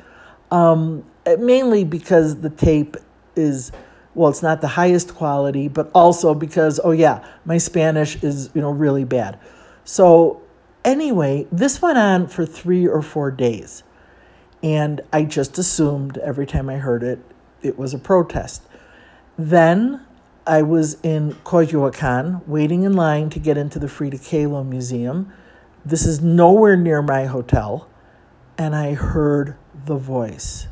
Um, 0.50 1.04
mainly 1.38 1.84
because 1.84 2.40
the 2.40 2.50
tape 2.50 2.96
is, 3.36 3.70
well, 4.14 4.28
it's 4.28 4.42
not 4.42 4.60
the 4.60 4.68
highest 4.68 5.14
quality, 5.14 5.68
but 5.68 5.90
also 5.94 6.34
because, 6.34 6.80
oh, 6.82 6.90
yeah, 6.90 7.24
my 7.44 7.58
Spanish 7.58 8.22
is, 8.22 8.50
you 8.54 8.60
know, 8.60 8.70
really 8.70 9.04
bad. 9.04 9.38
So 9.84 10.42
Anyway, 10.84 11.46
this 11.52 11.80
went 11.80 11.96
on 11.96 12.26
for 12.26 12.44
three 12.44 12.86
or 12.86 13.02
four 13.02 13.30
days. 13.30 13.84
And 14.62 15.00
I 15.12 15.24
just 15.24 15.58
assumed 15.58 16.18
every 16.18 16.46
time 16.46 16.68
I 16.68 16.76
heard 16.76 17.02
it, 17.02 17.20
it 17.62 17.78
was 17.78 17.94
a 17.94 17.98
protest. 17.98 18.62
Then 19.38 20.04
I 20.46 20.62
was 20.62 20.98
in 21.02 21.34
Coyoacan 21.44 22.46
waiting 22.46 22.82
in 22.82 22.94
line 22.94 23.30
to 23.30 23.38
get 23.38 23.56
into 23.56 23.78
the 23.78 23.88
Frida 23.88 24.18
Kahlo 24.18 24.66
Museum. 24.66 25.32
This 25.84 26.06
is 26.06 26.20
nowhere 26.20 26.76
near 26.76 27.02
my 27.02 27.26
hotel. 27.26 27.88
And 28.58 28.74
I 28.74 28.94
heard 28.94 29.56
the 29.86 29.96
voice. 29.96 30.68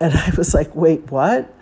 And 0.00 0.14
I 0.14 0.32
was 0.36 0.54
like, 0.54 0.74
wait, 0.74 1.10
what? 1.10 1.52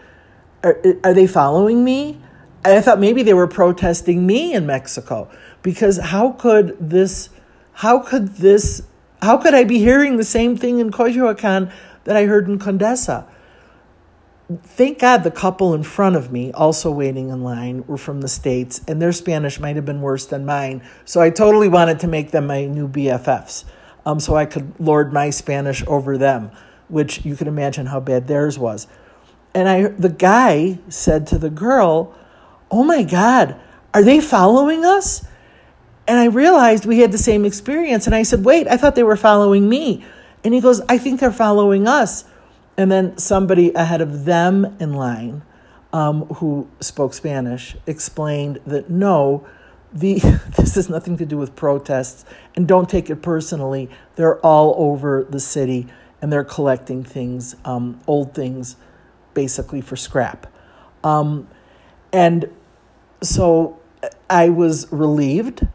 Are, 0.62 0.80
are 1.04 1.14
they 1.14 1.26
following 1.26 1.85
me? 1.85 2.20
I 2.64 2.80
thought 2.80 2.98
maybe 2.98 3.22
they 3.22 3.35
were 3.35 3.46
protesting 3.46 4.26
me 4.26 4.52
in 4.52 4.66
Mexico 4.66 5.30
because 5.62 5.98
how 5.98 6.32
could 6.32 6.76
this 6.80 7.30
how 7.76 7.98
could 7.98 8.37
this, 8.37 8.82
how 9.20 9.37
could 9.37 9.52
I 9.52 9.64
be 9.64 9.78
hearing 9.78 10.16
the 10.16 10.24
same 10.24 10.56
thing 10.56 10.78
in 10.78 10.90
Coyoacan 10.90 11.70
that 12.04 12.16
I 12.16 12.24
heard 12.24 12.48
in 12.48 12.59
Condesa? 12.59 13.26
Thank 14.62 15.00
God 15.00 15.24
the 15.24 15.32
couple 15.32 15.74
in 15.74 15.82
front 15.82 16.14
of 16.14 16.30
me, 16.30 16.52
also 16.52 16.92
waiting 16.92 17.30
in 17.30 17.42
line, 17.42 17.85
were 17.88 17.96
from 17.96 18.20
the 18.20 18.28
States, 18.28 18.80
and 18.87 19.02
their 19.02 19.11
Spanish 19.11 19.59
might 19.59 19.74
have 19.74 19.85
been 19.85 20.00
worse 20.00 20.24
than 20.26 20.46
mine. 20.46 20.82
So 21.04 21.20
I 21.20 21.30
totally 21.30 21.66
wanted 21.66 21.98
to 22.00 22.06
make 22.06 22.30
them 22.30 22.46
my 22.46 22.64
new 22.66 22.87
BFFs 22.87 23.64
um, 24.04 24.20
so 24.20 24.37
I 24.37 24.46
could 24.46 24.72
lord 24.78 25.12
my 25.12 25.30
Spanish 25.30 25.85
over 25.88 26.16
them, 26.16 26.52
which 26.87 27.24
you 27.24 27.35
can 27.35 27.48
imagine 27.48 27.87
how 27.87 27.98
bad 27.98 28.28
theirs 28.28 28.56
was. 28.56 28.87
And 29.52 29.68
I, 29.68 29.88
the 29.88 30.11
guy 30.11 30.78
said 30.88 31.26
to 31.28 31.38
the 31.38 31.50
girl, 31.50 32.14
Oh 32.70 32.85
my 32.85 33.02
God, 33.02 33.59
are 33.92 34.04
they 34.04 34.20
following 34.20 34.85
us? 34.85 35.26
And 36.06 36.18
I 36.18 36.26
realized 36.26 36.87
we 36.87 37.00
had 37.00 37.11
the 37.11 37.18
same 37.18 37.44
experience. 37.44 38.06
And 38.06 38.14
I 38.14 38.22
said, 38.22 38.44
Wait, 38.44 38.68
I 38.68 38.76
thought 38.76 38.94
they 38.94 39.02
were 39.02 39.16
following 39.16 39.68
me. 39.68 40.04
And 40.44 40.54
he 40.54 40.61
goes, 40.61 40.80
I 40.88 40.98
think 40.98 41.18
they're 41.18 41.32
following 41.32 41.88
us. 41.88 42.24
And 42.76 42.90
then 42.92 43.16
somebody 43.18 43.72
ahead 43.72 44.00
of 44.00 44.24
them 44.24 44.76
in 44.80 44.94
line 44.94 45.42
um, 45.92 46.26
who 46.26 46.68
spoke 46.80 47.14
Spanish 47.14 47.76
explained 47.86 48.60
that 48.66 48.90
no, 48.90 49.46
the, 49.92 50.14
this 50.56 50.74
has 50.74 50.88
nothing 50.88 51.16
to 51.18 51.26
do 51.26 51.38
with 51.38 51.56
protests. 51.56 52.24
And 52.54 52.68
don't 52.68 52.88
take 52.88 53.08
it 53.10 53.22
personally. 53.22 53.88
They're 54.16 54.38
all 54.40 54.74
over 54.78 55.24
the 55.28 55.40
city 55.40 55.86
and 56.20 56.32
they're 56.32 56.44
collecting 56.44 57.04
things, 57.04 57.56
um, 57.64 58.00
old 58.06 58.34
things, 58.34 58.76
basically 59.34 59.80
for 59.80 59.96
scrap. 59.96 60.46
Um, 61.04 61.48
and 62.12 62.50
so 63.22 63.78
I 64.28 64.48
was 64.50 64.90
relieved 64.92 65.66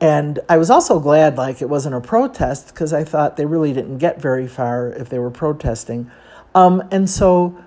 And 0.00 0.38
I 0.48 0.58
was 0.58 0.70
also 0.70 1.00
glad, 1.00 1.36
like, 1.36 1.60
it 1.60 1.68
wasn't 1.68 1.96
a 1.96 2.00
protest 2.00 2.68
because 2.68 2.92
I 2.92 3.02
thought 3.02 3.36
they 3.36 3.46
really 3.46 3.72
didn't 3.72 3.98
get 3.98 4.20
very 4.20 4.46
far 4.46 4.88
if 4.90 5.08
they 5.08 5.18
were 5.18 5.30
protesting. 5.30 6.10
Um, 6.54 6.82
and 6.90 7.08
so 7.08 7.58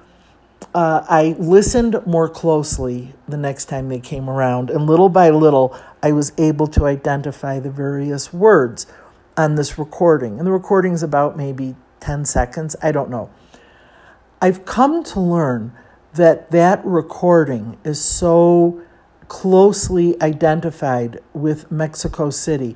uh, 0.74 1.06
I 1.10 1.36
listened 1.40 2.02
more 2.06 2.30
closely 2.30 3.14
the 3.28 3.38
next 3.38 3.66
time 3.66 3.90
they 3.90 4.00
came 4.00 4.30
around. 4.30 4.70
And 4.70 4.88
little 4.88 5.10
by 5.10 5.30
little, 5.30 5.78
I 6.02 6.12
was 6.12 6.34
able 6.38 6.68
to 6.68 6.86
identify 6.86 7.60
the 7.60 7.70
various 7.70 8.34
words 8.34 8.88
on 9.38 9.56
this 9.56 9.78
recording. 9.78 10.38
And 10.38 10.48
the 10.48 10.52
recording 10.52 10.94
is 10.94 11.04
about 11.04 11.38
maybe 11.38 11.76
10 12.00 12.26
seconds. 12.26 12.76
I 12.82 12.92
don't 12.92 13.10
know. 13.10 13.30
I've 14.42 14.66
come 14.66 15.04
to 15.06 15.20
learn 15.20 15.74
that 16.14 16.52
that 16.52 16.84
recording 16.84 17.78
is 17.84 18.04
so 18.04 18.82
closely 19.28 20.22
identified 20.22 21.20
with 21.34 21.72
Mexico 21.72 22.30
City 22.30 22.76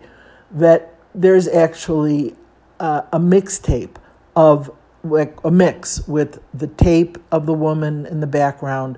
that 0.51 0.93
there's 1.13 1.47
actually 1.47 2.35
uh, 2.79 3.01
a 3.11 3.19
mixtape 3.19 3.95
of 4.35 4.71
like 5.05 5.37
a 5.43 5.51
mix 5.51 6.07
with 6.07 6.41
the 6.53 6.67
tape 6.67 7.17
of 7.31 7.45
the 7.45 7.53
woman 7.53 8.05
in 8.05 8.19
the 8.19 8.27
background 8.27 8.97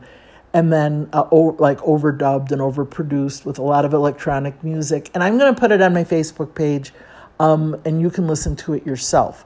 and 0.54 0.72
then 0.72 1.10
uh, 1.14 1.28
o- 1.32 1.56
like 1.60 1.78
overdubbed 1.80 2.52
and 2.52 2.62
overproduced 2.62 3.46
with 3.46 3.60
a 3.60 3.62
lot 3.62 3.86
of 3.86 3.94
electronic 3.94 4.64
music 4.64 5.12
and 5.14 5.24
i'm 5.24 5.38
going 5.38 5.54
to 5.54 5.60
put 5.60 5.72
it 5.72 5.82
on 5.82 5.94
my 5.94 6.04
facebook 6.04 6.56
page 6.56 6.94
um, 7.40 7.80
and 7.86 8.02
you 8.02 8.10
can 8.10 8.28
listen 8.28 8.56
to 8.56 8.74
it 8.74 8.86
yourself 8.86 9.46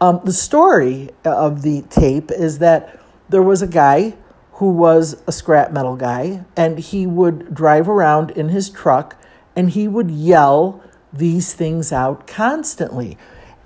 um, 0.00 0.20
the 0.24 0.32
story 0.32 1.10
of 1.24 1.62
the 1.62 1.82
tape 1.82 2.30
is 2.30 2.58
that 2.58 2.98
there 3.28 3.42
was 3.42 3.60
a 3.60 3.66
guy 3.66 4.16
who 4.54 4.70
was 4.70 5.22
a 5.26 5.32
scrap 5.32 5.72
metal 5.72 5.96
guy, 5.96 6.44
and 6.56 6.78
he 6.78 7.06
would 7.06 7.54
drive 7.54 7.88
around 7.88 8.30
in 8.32 8.50
his 8.50 8.68
truck 8.68 9.16
and 9.56 9.70
he 9.70 9.88
would 9.88 10.10
yell 10.10 10.82
these 11.12 11.54
things 11.54 11.92
out 11.92 12.26
constantly. 12.26 13.16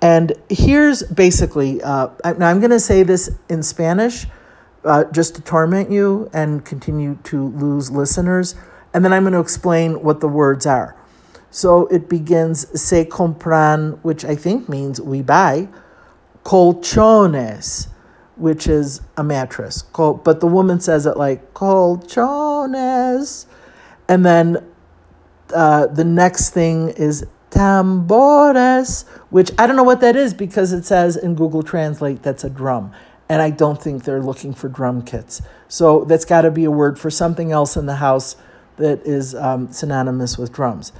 And 0.01 0.33
here's 0.49 1.03
basically, 1.03 1.81
uh, 1.81 2.09
now 2.37 2.49
I'm 2.49 2.59
going 2.59 2.71
to 2.71 2.79
say 2.79 3.03
this 3.03 3.29
in 3.49 3.63
Spanish 3.63 4.27
uh, 4.83 5.05
just 5.05 5.35
to 5.35 5.41
torment 5.41 5.91
you 5.91 6.29
and 6.33 6.63
continue 6.63 7.17
to 7.23 7.47
lose 7.49 7.89
listeners. 7.89 8.55
And 8.93 9.03
then 9.03 9.11
I'm 9.13 9.23
going 9.23 9.33
to 9.33 9.39
explain 9.39 10.03
what 10.03 10.19
the 10.19 10.27
words 10.27 10.65
are. 10.65 10.95
So 11.49 11.87
it 11.87 12.09
begins, 12.09 12.67
se 12.79 13.05
compran, 13.05 13.99
which 14.03 14.25
I 14.25 14.35
think 14.35 14.67
means 14.67 14.99
we 14.99 15.21
buy 15.21 15.69
colchones, 16.43 17.87
which 18.35 18.67
is 18.67 19.01
a 19.17 19.23
mattress. 19.23 19.81
But 19.81 20.39
the 20.41 20.47
woman 20.47 20.79
says 20.81 21.05
it 21.05 21.17
like 21.17 21.53
colchones. 21.53 23.45
And 24.07 24.25
then 24.25 24.57
uh, 25.53 25.87
the 25.87 26.03
next 26.03 26.49
thing 26.49 26.89
is 26.89 27.25
tambores, 27.55 29.07
which 29.29 29.51
I 29.57 29.65
don't 29.65 29.77
know 29.77 29.83
what 29.83 30.01
that 30.01 30.15
is 30.15 30.33
because 30.33 30.73
it 30.73 30.85
says 30.85 31.15
in 31.15 31.35
Google 31.35 31.63
Translate 31.63 32.21
that's 32.21 32.43
a 32.43 32.49
drum. 32.49 32.91
And 33.27 33.41
I 33.41 33.49
don't 33.49 33.81
think 33.81 34.03
they're 34.03 34.21
looking 34.21 34.53
for 34.53 34.69
drum 34.69 35.01
kits. 35.01 35.41
So 35.67 36.05
that's 36.05 36.25
got 36.25 36.41
to 36.41 36.51
be 36.51 36.65
a 36.65 36.71
word 36.71 36.99
for 36.99 37.09
something 37.09 37.51
else 37.51 37.75
in 37.75 37.87
the 37.87 37.95
house 37.95 38.35
that 38.77 39.01
is 39.03 39.33
um, 39.33 39.71
synonymous 39.71 40.37
with 40.37 40.53
drums. 40.53 40.91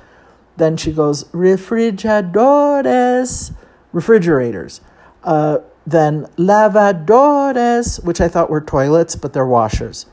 Then 0.57 0.75
she 0.77 0.93
goes, 0.93 1.25
refrigeradores, 1.25 3.53
refrigerators. 3.91 4.81
Uh, 5.23 5.59
then 5.85 6.25
lavadores, 6.37 8.03
which 8.03 8.19
I 8.21 8.27
thought 8.27 8.49
were 8.49 8.61
toilets, 8.61 9.15
but 9.15 9.33
they're 9.33 9.45
washers. 9.45 10.07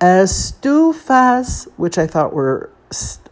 Estufas, 0.00 1.68
which 1.76 1.98
I 1.98 2.06
thought 2.06 2.32
were 2.32 2.70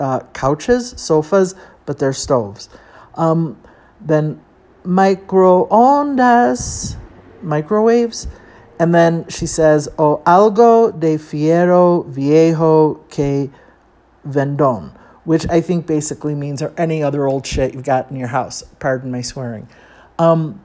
uh, 0.01 0.21
couches, 0.33 0.95
sofas, 0.97 1.55
but 1.87 1.99
they're 1.99 2.13
stoves. 2.13 2.69
Um, 3.15 3.61
then 4.01 4.41
microondas, 4.85 6.97
microwaves. 7.43 8.29
And 8.79 8.95
then 8.95 9.29
she 9.29 9.47
says, 9.47 9.89
o 9.99 10.23
algo 10.27 10.99
de 10.99 11.19
fiero 11.19 12.07
viejo 12.07 12.95
que 13.11 13.51
vendon, 14.25 14.93
which 15.25 15.49
I 15.49 15.61
think 15.61 15.87
basically 15.87 16.35
means 16.35 16.63
or 16.63 16.73
any 16.77 17.03
other 17.03 17.27
old 17.27 17.47
shit 17.47 17.75
you've 17.75 17.85
got 17.85 18.11
in 18.11 18.17
your 18.17 18.29
house. 18.29 18.63
Pardon 18.81 19.13
my 19.13 19.21
swearing. 19.21 19.69
Um, 20.19 20.61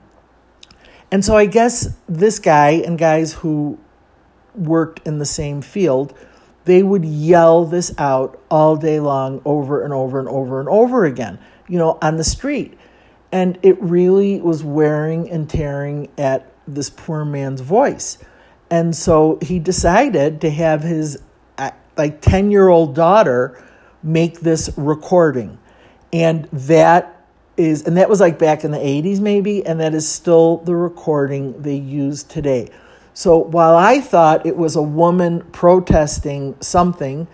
and 1.10 1.24
so 1.24 1.36
I 1.36 1.46
guess 1.46 1.96
this 2.08 2.38
guy 2.38 2.70
and 2.70 2.98
guys 2.98 3.34
who 3.34 3.78
worked 4.54 5.06
in 5.06 5.18
the 5.18 5.24
same 5.24 5.62
field, 5.62 6.12
they 6.68 6.82
would 6.82 7.02
yell 7.02 7.64
this 7.64 7.94
out 7.96 8.38
all 8.50 8.76
day 8.76 9.00
long 9.00 9.40
over 9.46 9.82
and 9.82 9.94
over 9.94 10.18
and 10.18 10.28
over 10.28 10.60
and 10.60 10.68
over 10.68 11.06
again, 11.06 11.38
you 11.66 11.78
know, 11.78 11.96
on 12.02 12.18
the 12.18 12.24
street. 12.24 12.78
And 13.32 13.58
it 13.62 13.80
really 13.80 14.38
was 14.38 14.62
wearing 14.62 15.30
and 15.30 15.48
tearing 15.48 16.10
at 16.18 16.52
this 16.66 16.90
poor 16.90 17.24
man's 17.24 17.62
voice. 17.62 18.18
And 18.70 18.94
so 18.94 19.38
he 19.40 19.58
decided 19.58 20.42
to 20.42 20.50
have 20.50 20.82
his 20.82 21.22
like 21.96 22.20
10 22.20 22.50
year 22.50 22.68
old 22.68 22.94
daughter 22.94 23.64
make 24.02 24.40
this 24.40 24.70
recording. 24.76 25.58
And 26.12 26.44
that 26.52 27.26
is, 27.56 27.86
and 27.86 27.96
that 27.96 28.10
was 28.10 28.20
like 28.20 28.38
back 28.38 28.62
in 28.62 28.72
the 28.72 28.78
80s 28.78 29.20
maybe, 29.20 29.64
and 29.64 29.80
that 29.80 29.94
is 29.94 30.06
still 30.06 30.58
the 30.58 30.76
recording 30.76 31.62
they 31.62 31.76
use 31.76 32.24
today. 32.24 32.68
So 33.18 33.36
while 33.36 33.74
I 33.74 34.00
thought 34.00 34.46
it 34.46 34.56
was 34.56 34.76
a 34.76 34.82
woman 34.82 35.40
protesting 35.50 36.54
something, 36.60 37.26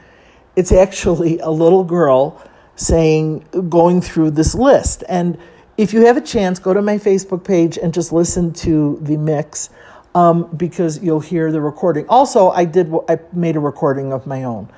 it's 0.57 0.73
actually 0.73 1.39
a 1.41 1.51
little 1.51 1.85
girl 1.85 2.43
saying, 2.75 3.45
going 3.69 4.01
through 4.01 4.31
this 4.31 4.55
list. 4.55 5.05
And 5.11 5.37
if 5.77 5.93
you 5.93 6.07
have 6.07 6.17
a 6.17 6.23
chance, 6.23 6.59
go 6.59 6.73
to 6.73 6.81
my 6.81 6.97
Facebook 6.97 7.45
page 7.45 7.77
and 7.77 7.93
just 7.93 8.13
listen 8.13 8.55
to 8.55 8.99
the 9.03 9.19
mix 9.19 9.69
um, 10.15 10.49
because 10.57 11.03
you'll 11.03 11.21
hear 11.21 11.53
the 11.53 11.61
recording. 11.61 12.09
Also, 12.09 12.49
I 12.49 12.65
did, 12.65 12.91
I 13.11 13.19
made 13.35 13.57
a 13.57 13.61
recording 13.61 14.11
of 14.11 14.27
my 14.27 14.45
own, 14.45 14.71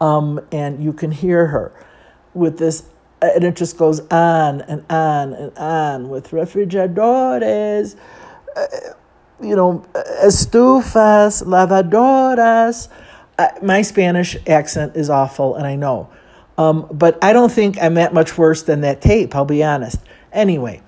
um, 0.00 0.38
and 0.52 0.80
you 0.80 0.92
can 0.92 1.10
hear 1.10 1.44
her 1.48 1.72
with 2.34 2.56
this 2.56 2.84
and 3.20 3.42
it 3.42 3.56
just 3.56 3.76
goes 3.76 3.98
on 4.12 4.60
and 4.60 4.84
on 4.88 5.32
and 5.32 5.58
on 5.58 6.08
with 6.08 6.28
refrigeradores, 6.28 7.96
uh, 8.56 8.66
you 9.42 9.56
know, 9.56 9.84
estufas, 9.94 11.42
lavadoras. 11.44 12.88
Uh, 13.38 13.48
my 13.62 13.82
Spanish 13.82 14.36
accent 14.46 14.96
is 14.96 15.10
awful, 15.10 15.56
and 15.56 15.66
I 15.66 15.76
know. 15.76 16.08
Um, 16.58 16.86
but 16.90 17.22
I 17.24 17.32
don't 17.32 17.50
think 17.50 17.80
I'm 17.80 17.94
that 17.94 18.12
much 18.12 18.36
worse 18.36 18.62
than 18.62 18.82
that 18.82 19.00
tape, 19.00 19.34
I'll 19.34 19.44
be 19.44 19.64
honest. 19.64 19.98
Anyway, 20.32 20.82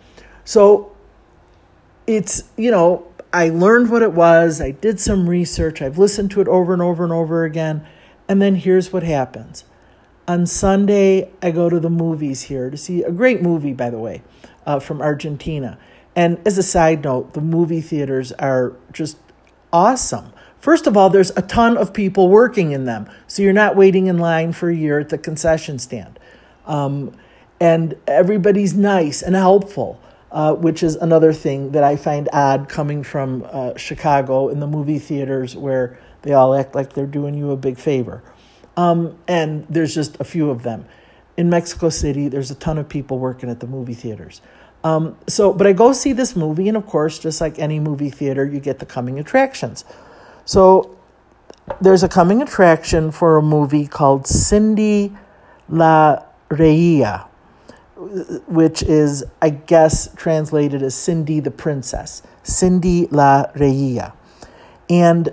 so 0.45 0.95
it's, 2.07 2.45
you 2.57 2.71
know, 2.71 3.07
I 3.33 3.49
learned 3.49 3.91
what 3.91 4.03
it 4.03 4.13
was. 4.13 4.61
I 4.61 4.71
did 4.71 5.01
some 5.01 5.29
research. 5.29 5.83
I've 5.83 5.99
listened 5.99 6.31
to 6.33 6.41
it 6.41 6.49
over 6.49 6.73
and 6.73 6.83
over 6.83 7.03
and 7.03 7.13
over 7.13 7.45
again. 7.45 7.87
And 8.29 8.41
then 8.41 8.55
here's 8.57 8.93
what 8.93 9.03
happens 9.03 9.65
on 10.27 10.47
Sunday, 10.47 11.31
I 11.43 11.51
go 11.51 11.69
to 11.69 11.79
the 11.79 11.91
movies 11.91 12.43
here 12.43 12.71
to 12.71 12.77
see 12.77 13.03
a 13.03 13.11
great 13.11 13.43
movie, 13.43 13.73
by 13.73 13.91
the 13.91 13.99
way, 13.99 14.23
uh, 14.67 14.79
from 14.79 15.03
Argentina. 15.03 15.79
And 16.17 16.39
as 16.47 16.59
a 16.59 16.63
side 16.63 17.05
note, 17.05 17.35
the 17.35 17.41
movie 17.41 17.81
theaters 17.81 18.33
are 18.33 18.77
just 18.93 19.17
awesome. 19.73 20.33
First 20.61 20.87
of 20.87 20.97
all, 20.97 21.11
there's 21.11 21.31
a 21.37 21.43
ton 21.43 21.77
of 21.77 21.93
people 21.93 22.29
working 22.29 22.73
in 22.73 22.85
them, 22.85 23.11
so 23.27 23.43
you're 23.43 23.53
not 23.53 23.77
waiting 23.77 24.07
in 24.07 24.19
line 24.19 24.53
for 24.53 24.71
a 24.71 24.75
year 24.75 24.99
at 24.99 25.11
the 25.11 25.19
concession 25.19 25.79
stand. 25.79 26.19
Um, 26.67 27.15
and 27.61 27.97
everybody's 28.07 28.75
nice 28.75 29.23
and 29.23 29.35
helpful, 29.35 30.01
uh, 30.33 30.55
which 30.55 30.83
is 30.83 30.97
another 30.97 31.33
thing 31.33 31.73
that 31.73 31.85
I 31.85 31.97
find 31.97 32.29
odd 32.33 32.69
coming 32.69 33.03
from 33.03 33.47
uh, 33.51 33.77
Chicago 33.77 34.49
in 34.49 34.61
the 34.61 34.67
movie 34.67 34.99
theaters 34.99 35.55
where 35.55 35.99
they 36.23 36.33
all 36.33 36.55
act 36.55 36.75
like 36.75 36.95
they're 36.95 37.07
doing 37.07 37.35
you 37.35 37.51
a 37.51 37.57
big 37.57 37.79
favor. 37.79 38.23
Um, 38.77 39.19
and 39.29 39.67
there's 39.69 39.95
just 39.95 40.19
a 40.21 40.25
few 40.25 40.51
of 40.51 40.63
them. 40.63 40.87
In 41.37 41.51
Mexico 41.51 41.89
City, 41.89 42.29
there's 42.29 42.51
a 42.51 42.55
ton 42.55 42.79
of 42.79 42.89
people 42.89 43.19
working 43.19 43.51
at 43.51 43.61
the 43.61 43.67
movie 43.67 43.95
theaters. 43.95 44.41
Um, 44.85 45.17
so, 45.27 45.53
but 45.53 45.67
I 45.67 45.73
go 45.73 45.95
see 45.95 46.13
this 46.13 46.37
movie, 46.37 46.69
and 46.69 46.77
of 46.77 46.87
course, 46.87 47.19
just 47.19 47.41
like 47.41 47.59
any 47.59 47.81
movie 47.81 48.11
theater, 48.11 48.45
you 48.45 48.61
get 48.61 48.79
the 48.79 48.87
coming 48.87 49.19
attractions. 49.19 49.85
So, 50.45 50.97
there's 51.81 52.03
a 52.03 52.09
coming 52.09 52.43
attraction 52.43 53.11
for 53.11 53.39
a 53.39 53.43
movie 53.43 53.87
called 53.87 54.27
Cindy 54.27 55.13
La 55.71 56.23
Regia, 56.51 57.27
which 57.97 58.83
is, 58.83 59.25
I 59.41 59.49
guess, 59.49 60.15
translated 60.15 60.83
as 60.83 60.95
Cindy 60.95 61.41
the 61.41 61.51
Princess. 61.51 62.23
Cindy 62.43 63.07
La 63.07 63.47
Regia. 63.55 64.13
And 64.91 65.33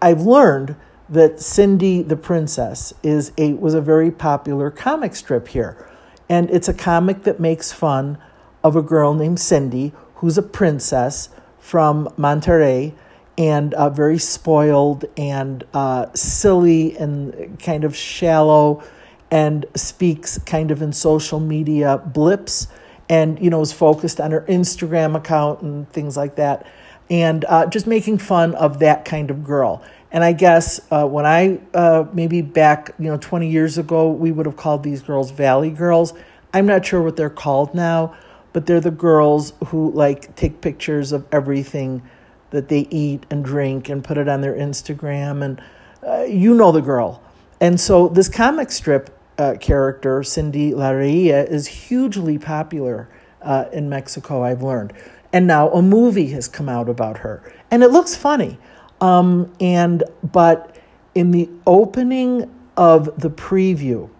I've 0.00 0.22
learned 0.22 0.76
that 1.08 1.40
Cindy 1.40 2.02
the 2.02 2.16
Princess 2.16 2.94
is 3.02 3.32
a 3.36 3.54
was 3.54 3.74
a 3.74 3.80
very 3.80 4.12
popular 4.12 4.70
comic 4.70 5.16
strip 5.16 5.48
here. 5.48 5.88
And 6.28 6.48
it's 6.50 6.68
a 6.68 6.74
comic 6.74 7.24
that 7.24 7.40
makes 7.40 7.72
fun 7.72 8.18
of 8.62 8.76
a 8.76 8.82
girl 8.82 9.14
named 9.14 9.40
Cindy 9.40 9.92
who's 10.16 10.38
a 10.38 10.42
princess 10.42 11.28
from 11.58 12.08
Monterrey 12.18 12.94
and 13.38 13.74
uh, 13.74 13.88
very 13.90 14.18
spoiled 14.18 15.04
and 15.16 15.64
uh, 15.72 16.06
silly 16.14 16.96
and 16.96 17.58
kind 17.60 17.84
of 17.84 17.96
shallow 17.96 18.82
and 19.30 19.64
speaks 19.74 20.38
kind 20.38 20.70
of 20.70 20.82
in 20.82 20.92
social 20.92 21.40
media 21.40 21.98
blips 21.98 22.68
and, 23.08 23.40
you 23.40 23.50
know, 23.50 23.60
is 23.60 23.72
focused 23.72 24.20
on 24.20 24.30
her 24.30 24.42
Instagram 24.42 25.16
account 25.16 25.62
and 25.62 25.90
things 25.90 26.16
like 26.16 26.36
that. 26.36 26.66
And 27.10 27.44
uh, 27.46 27.66
just 27.66 27.86
making 27.86 28.18
fun 28.18 28.54
of 28.54 28.78
that 28.80 29.04
kind 29.04 29.30
of 29.30 29.44
girl. 29.44 29.82
And 30.10 30.22
I 30.22 30.32
guess 30.32 30.80
uh, 30.90 31.06
when 31.06 31.24
I, 31.24 31.58
uh, 31.72 32.04
maybe 32.12 32.42
back, 32.42 32.90
you 32.98 33.06
know, 33.06 33.16
20 33.16 33.48
years 33.48 33.78
ago, 33.78 34.10
we 34.10 34.30
would 34.30 34.44
have 34.44 34.56
called 34.56 34.82
these 34.82 35.02
girls 35.02 35.30
Valley 35.30 35.70
Girls. 35.70 36.12
I'm 36.52 36.66
not 36.66 36.84
sure 36.84 37.00
what 37.00 37.16
they're 37.16 37.30
called 37.30 37.74
now, 37.74 38.14
but 38.52 38.66
they're 38.66 38.80
the 38.80 38.90
girls 38.90 39.52
who 39.66 39.90
like 39.92 40.34
take 40.36 40.60
pictures 40.60 41.12
of 41.12 41.26
everything 41.32 42.02
that 42.50 42.68
they 42.68 42.86
eat 42.90 43.24
and 43.30 43.44
drink 43.44 43.88
and 43.88 44.04
put 44.04 44.18
it 44.18 44.28
on 44.28 44.40
their 44.40 44.54
Instagram. 44.54 45.42
And 45.42 45.62
uh, 46.06 46.24
you 46.24 46.54
know 46.54 46.72
the 46.72 46.80
girl. 46.80 47.22
And 47.60 47.80
so 47.80 48.08
this 48.08 48.28
comic 48.28 48.70
strip 48.70 49.16
uh, 49.38 49.54
character, 49.60 50.22
Cindy 50.22 50.74
La 50.74 50.90
Regia, 50.90 51.44
is 51.44 51.66
hugely 51.66 52.38
popular 52.38 53.08
uh, 53.40 53.64
in 53.72 53.88
Mexico, 53.88 54.42
I've 54.42 54.62
learned. 54.62 54.92
And 55.32 55.46
now 55.46 55.70
a 55.70 55.80
movie 55.80 56.28
has 56.28 56.48
come 56.48 56.68
out 56.68 56.88
about 56.88 57.18
her. 57.18 57.42
And 57.70 57.82
it 57.82 57.90
looks 57.90 58.14
funny. 58.14 58.58
Um, 59.00 59.52
and 59.60 60.04
but 60.22 60.76
in 61.14 61.30
the 61.30 61.48
opening 61.66 62.52
of 62.76 63.20
the 63.20 63.30
preview, 63.30 64.10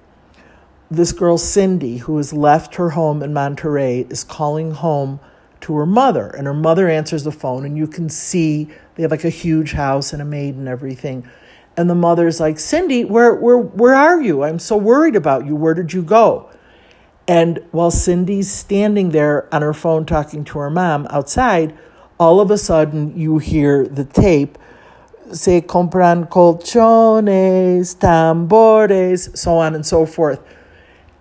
this 0.97 1.13
girl 1.13 1.39
Cindy, 1.39 1.99
who 1.99 2.17
has 2.17 2.33
left 2.33 2.75
her 2.77 2.91
home 2.91 3.23
in 3.23 3.33
Monterrey, 3.33 4.11
is 4.11 4.25
calling 4.25 4.73
home 4.73 5.21
to 5.63 5.75
her 5.77 5.87
mother, 5.87 6.29
and 6.29 6.47
her 6.47 6.55
mother 6.55 6.89
answers 6.89 7.25
the 7.25 7.33
phone, 7.33 7.65
and 7.65 7.77
you 7.77 7.87
can 7.87 8.09
see 8.09 8.69
they 8.95 9.03
have 9.03 9.11
like 9.11 9.25
a 9.25 9.31
huge 9.31 9.73
house 9.73 10.13
and 10.13 10.21
a 10.21 10.25
maid 10.25 10.57
and 10.57 10.69
everything. 10.69 11.29
And 11.77 11.89
the 11.89 11.95
mother's 11.95 12.41
like, 12.41 12.59
Cindy, 12.59 13.05
where 13.05 13.35
where 13.35 13.59
where 13.59 13.95
are 13.95 14.21
you? 14.21 14.43
I'm 14.43 14.59
so 14.59 14.77
worried 14.77 15.17
about 15.17 15.47
you. 15.47 15.57
Where 15.57 15.75
did 15.75 15.93
you 15.93 16.03
go? 16.03 16.51
And 17.27 17.61
while 17.71 17.91
Cindy's 17.91 18.51
standing 18.51 19.11
there 19.11 19.53
on 19.55 19.63
her 19.63 19.73
phone 19.73 20.05
talking 20.05 20.45
to 20.45 20.59
her 20.59 20.71
mom 20.71 21.07
outside, 21.09 21.77
all 22.19 22.41
of 22.41 22.51
a 22.51 22.59
sudden 22.59 23.17
you 23.17 23.39
hear 23.39 23.87
the 23.87 24.05
tape 24.05 24.59
se 25.33 25.63
compran 25.63 26.29
colchones, 26.29 27.97
tambores, 27.97 29.37
so 29.37 29.57
on 29.57 29.75
and 29.75 29.87
so 29.87 30.05
forth. 30.05 30.41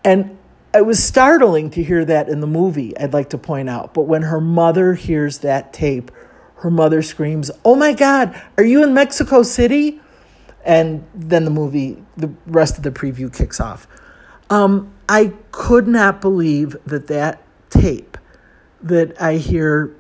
And 0.03 0.37
it 0.73 0.85
was 0.85 1.03
startling 1.03 1.69
to 1.71 1.83
hear 1.83 2.05
that 2.05 2.29
in 2.29 2.39
the 2.39 2.47
movie, 2.47 2.97
I'd 2.97 3.13
like 3.13 3.29
to 3.31 3.37
point 3.37 3.69
out. 3.69 3.93
But 3.93 4.03
when 4.03 4.23
her 4.23 4.41
mother 4.41 4.93
hears 4.93 5.39
that 5.39 5.73
tape, 5.73 6.11
her 6.57 6.71
mother 6.71 7.01
screams, 7.01 7.51
Oh 7.65 7.75
my 7.75 7.93
God, 7.93 8.39
are 8.57 8.63
you 8.63 8.83
in 8.83 8.93
Mexico 8.93 9.43
City? 9.43 9.99
And 10.63 11.05
then 11.13 11.43
the 11.43 11.51
movie, 11.51 12.03
the 12.17 12.31
rest 12.45 12.77
of 12.77 12.83
the 12.83 12.91
preview 12.91 13.35
kicks 13.35 13.59
off. 13.59 13.87
Um, 14.49 14.93
I 15.09 15.33
could 15.51 15.87
not 15.87 16.21
believe 16.21 16.75
that 16.85 17.07
that 17.07 17.41
tape 17.69 18.17
that 18.81 19.19
I 19.21 19.35
hear, 19.35 19.95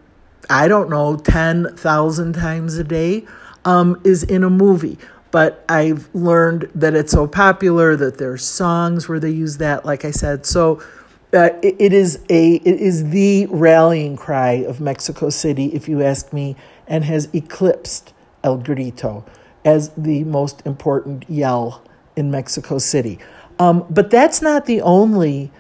I 0.49 0.67
don't 0.67 0.89
know, 0.89 1.17
10,000 1.17 2.33
times 2.33 2.77
a 2.77 2.83
day 2.83 3.25
um, 3.65 3.99
is 4.03 4.23
in 4.23 4.43
a 4.43 4.49
movie 4.49 4.97
but 5.31 5.63
I've 5.69 6.13
learned 6.13 6.69
that 6.75 6.93
it's 6.93 7.11
so 7.11 7.27
popular 7.27 7.95
that 7.95 8.17
there's 8.17 8.43
songs 8.45 9.07
where 9.07 9.19
they 9.19 9.31
use 9.31 9.57
that. 9.57 9.85
Like 9.85 10.05
I 10.05 10.11
said, 10.11 10.45
so 10.45 10.81
uh, 11.33 11.49
it, 11.61 11.75
it 11.79 11.93
is 11.93 12.19
a 12.29 12.55
it 12.55 12.79
is 12.79 13.09
the 13.09 13.47
rallying 13.47 14.17
cry 14.17 14.51
of 14.51 14.81
Mexico 14.81 15.29
City, 15.29 15.67
if 15.67 15.87
you 15.87 16.01
ask 16.01 16.33
me, 16.33 16.55
and 16.87 17.05
has 17.05 17.29
eclipsed 17.33 18.13
El 18.43 18.57
Grito 18.57 19.25
as 19.63 19.89
the 19.89 20.23
most 20.25 20.61
important 20.65 21.29
yell 21.29 21.83
in 22.15 22.31
Mexico 22.31 22.77
City. 22.77 23.19
Um, 23.59 23.85
but 23.89 24.09
that's 24.09 24.41
not 24.41 24.65
the 24.65 24.81
only 24.81 25.51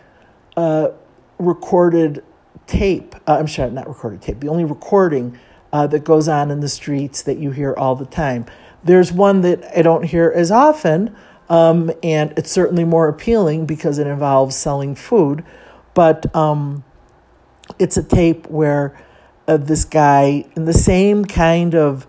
uh, 0.57 0.89
recorded 1.37 2.23
tape. 2.67 3.15
Uh, 3.27 3.37
I'm 3.39 3.47
sorry, 3.47 3.71
not 3.71 3.87
recorded 3.87 4.21
tape. 4.21 4.39
The 4.39 4.49
only 4.49 4.65
recording 4.65 5.39
uh, 5.71 5.87
that 5.87 6.03
goes 6.03 6.27
on 6.27 6.51
in 6.51 6.59
the 6.59 6.69
streets 6.69 7.21
that 7.23 7.37
you 7.37 7.51
hear 7.51 7.73
all 7.73 7.95
the 7.95 8.05
time. 8.05 8.45
There's 8.83 9.11
one 9.11 9.41
that 9.41 9.77
I 9.77 9.81
don't 9.81 10.03
hear 10.03 10.31
as 10.35 10.51
often, 10.51 11.15
um, 11.49 11.91
and 12.01 12.33
it's 12.37 12.51
certainly 12.51 12.83
more 12.83 13.07
appealing 13.07 13.65
because 13.65 13.99
it 13.99 14.07
involves 14.07 14.55
selling 14.55 14.95
food. 14.95 15.43
But 15.93 16.33
um, 16.35 16.83
it's 17.77 17.97
a 17.97 18.03
tape 18.03 18.47
where 18.47 18.99
uh, 19.47 19.57
this 19.57 19.85
guy, 19.85 20.45
in 20.55 20.65
the 20.65 20.73
same 20.73 21.25
kind 21.25 21.75
of 21.75 22.07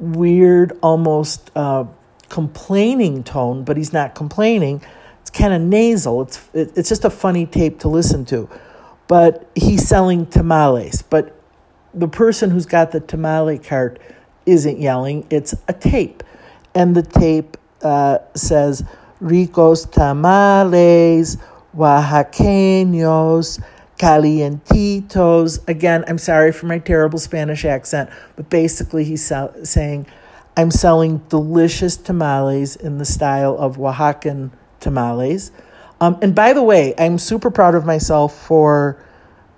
weird, 0.00 0.76
almost 0.82 1.50
uh, 1.54 1.84
complaining 2.28 3.24
tone, 3.24 3.64
but 3.64 3.76
he's 3.76 3.92
not 3.92 4.14
complaining. 4.14 4.82
It's 5.20 5.30
kind 5.30 5.52
of 5.52 5.60
nasal. 5.60 6.22
It's 6.22 6.48
it's 6.54 6.88
just 6.88 7.04
a 7.04 7.10
funny 7.10 7.46
tape 7.46 7.80
to 7.80 7.88
listen 7.88 8.24
to. 8.26 8.48
But 9.06 9.50
he's 9.54 9.86
selling 9.86 10.26
tamales. 10.26 11.02
But 11.02 11.38
the 11.94 12.08
person 12.08 12.50
who's 12.50 12.66
got 12.66 12.92
the 12.92 13.00
tamale 13.00 13.58
cart 13.58 14.00
isn't 14.48 14.80
yelling, 14.80 15.26
it's 15.30 15.54
a 15.68 15.72
tape. 15.72 16.22
And 16.74 16.94
the 16.94 17.02
tape 17.02 17.56
uh, 17.82 18.18
says, 18.34 18.84
Ricos 19.20 19.90
tamales, 19.90 21.38
Oaxaqueños, 21.76 23.62
calientitos. 23.98 25.68
Again, 25.68 26.04
I'm 26.06 26.18
sorry 26.18 26.52
for 26.52 26.66
my 26.66 26.78
terrible 26.78 27.18
Spanish 27.18 27.64
accent, 27.64 28.10
but 28.36 28.48
basically 28.48 29.04
he's 29.04 29.32
saying, 29.62 30.06
I'm 30.56 30.70
selling 30.70 31.18
delicious 31.28 31.96
tamales 31.96 32.76
in 32.76 32.98
the 32.98 33.04
style 33.04 33.56
of 33.58 33.76
Oaxacan 33.76 34.50
tamales. 34.80 35.52
Um, 36.00 36.18
and 36.22 36.34
by 36.34 36.52
the 36.52 36.62
way, 36.62 36.94
I'm 36.98 37.18
super 37.18 37.50
proud 37.50 37.74
of 37.74 37.84
myself 37.84 38.36
for 38.46 39.04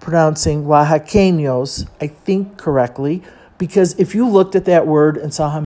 pronouncing 0.01 0.65
Oaxaqueños, 0.65 1.89
I 2.01 2.07
think 2.07 2.57
correctly, 2.57 3.23
because 3.61 3.95
if 3.99 4.15
you 4.15 4.27
looked 4.27 4.57
at 4.57 4.65
that 4.65 4.87
word 4.87 5.19
and 5.19 5.33
saw 5.33 5.51
how 5.51 5.65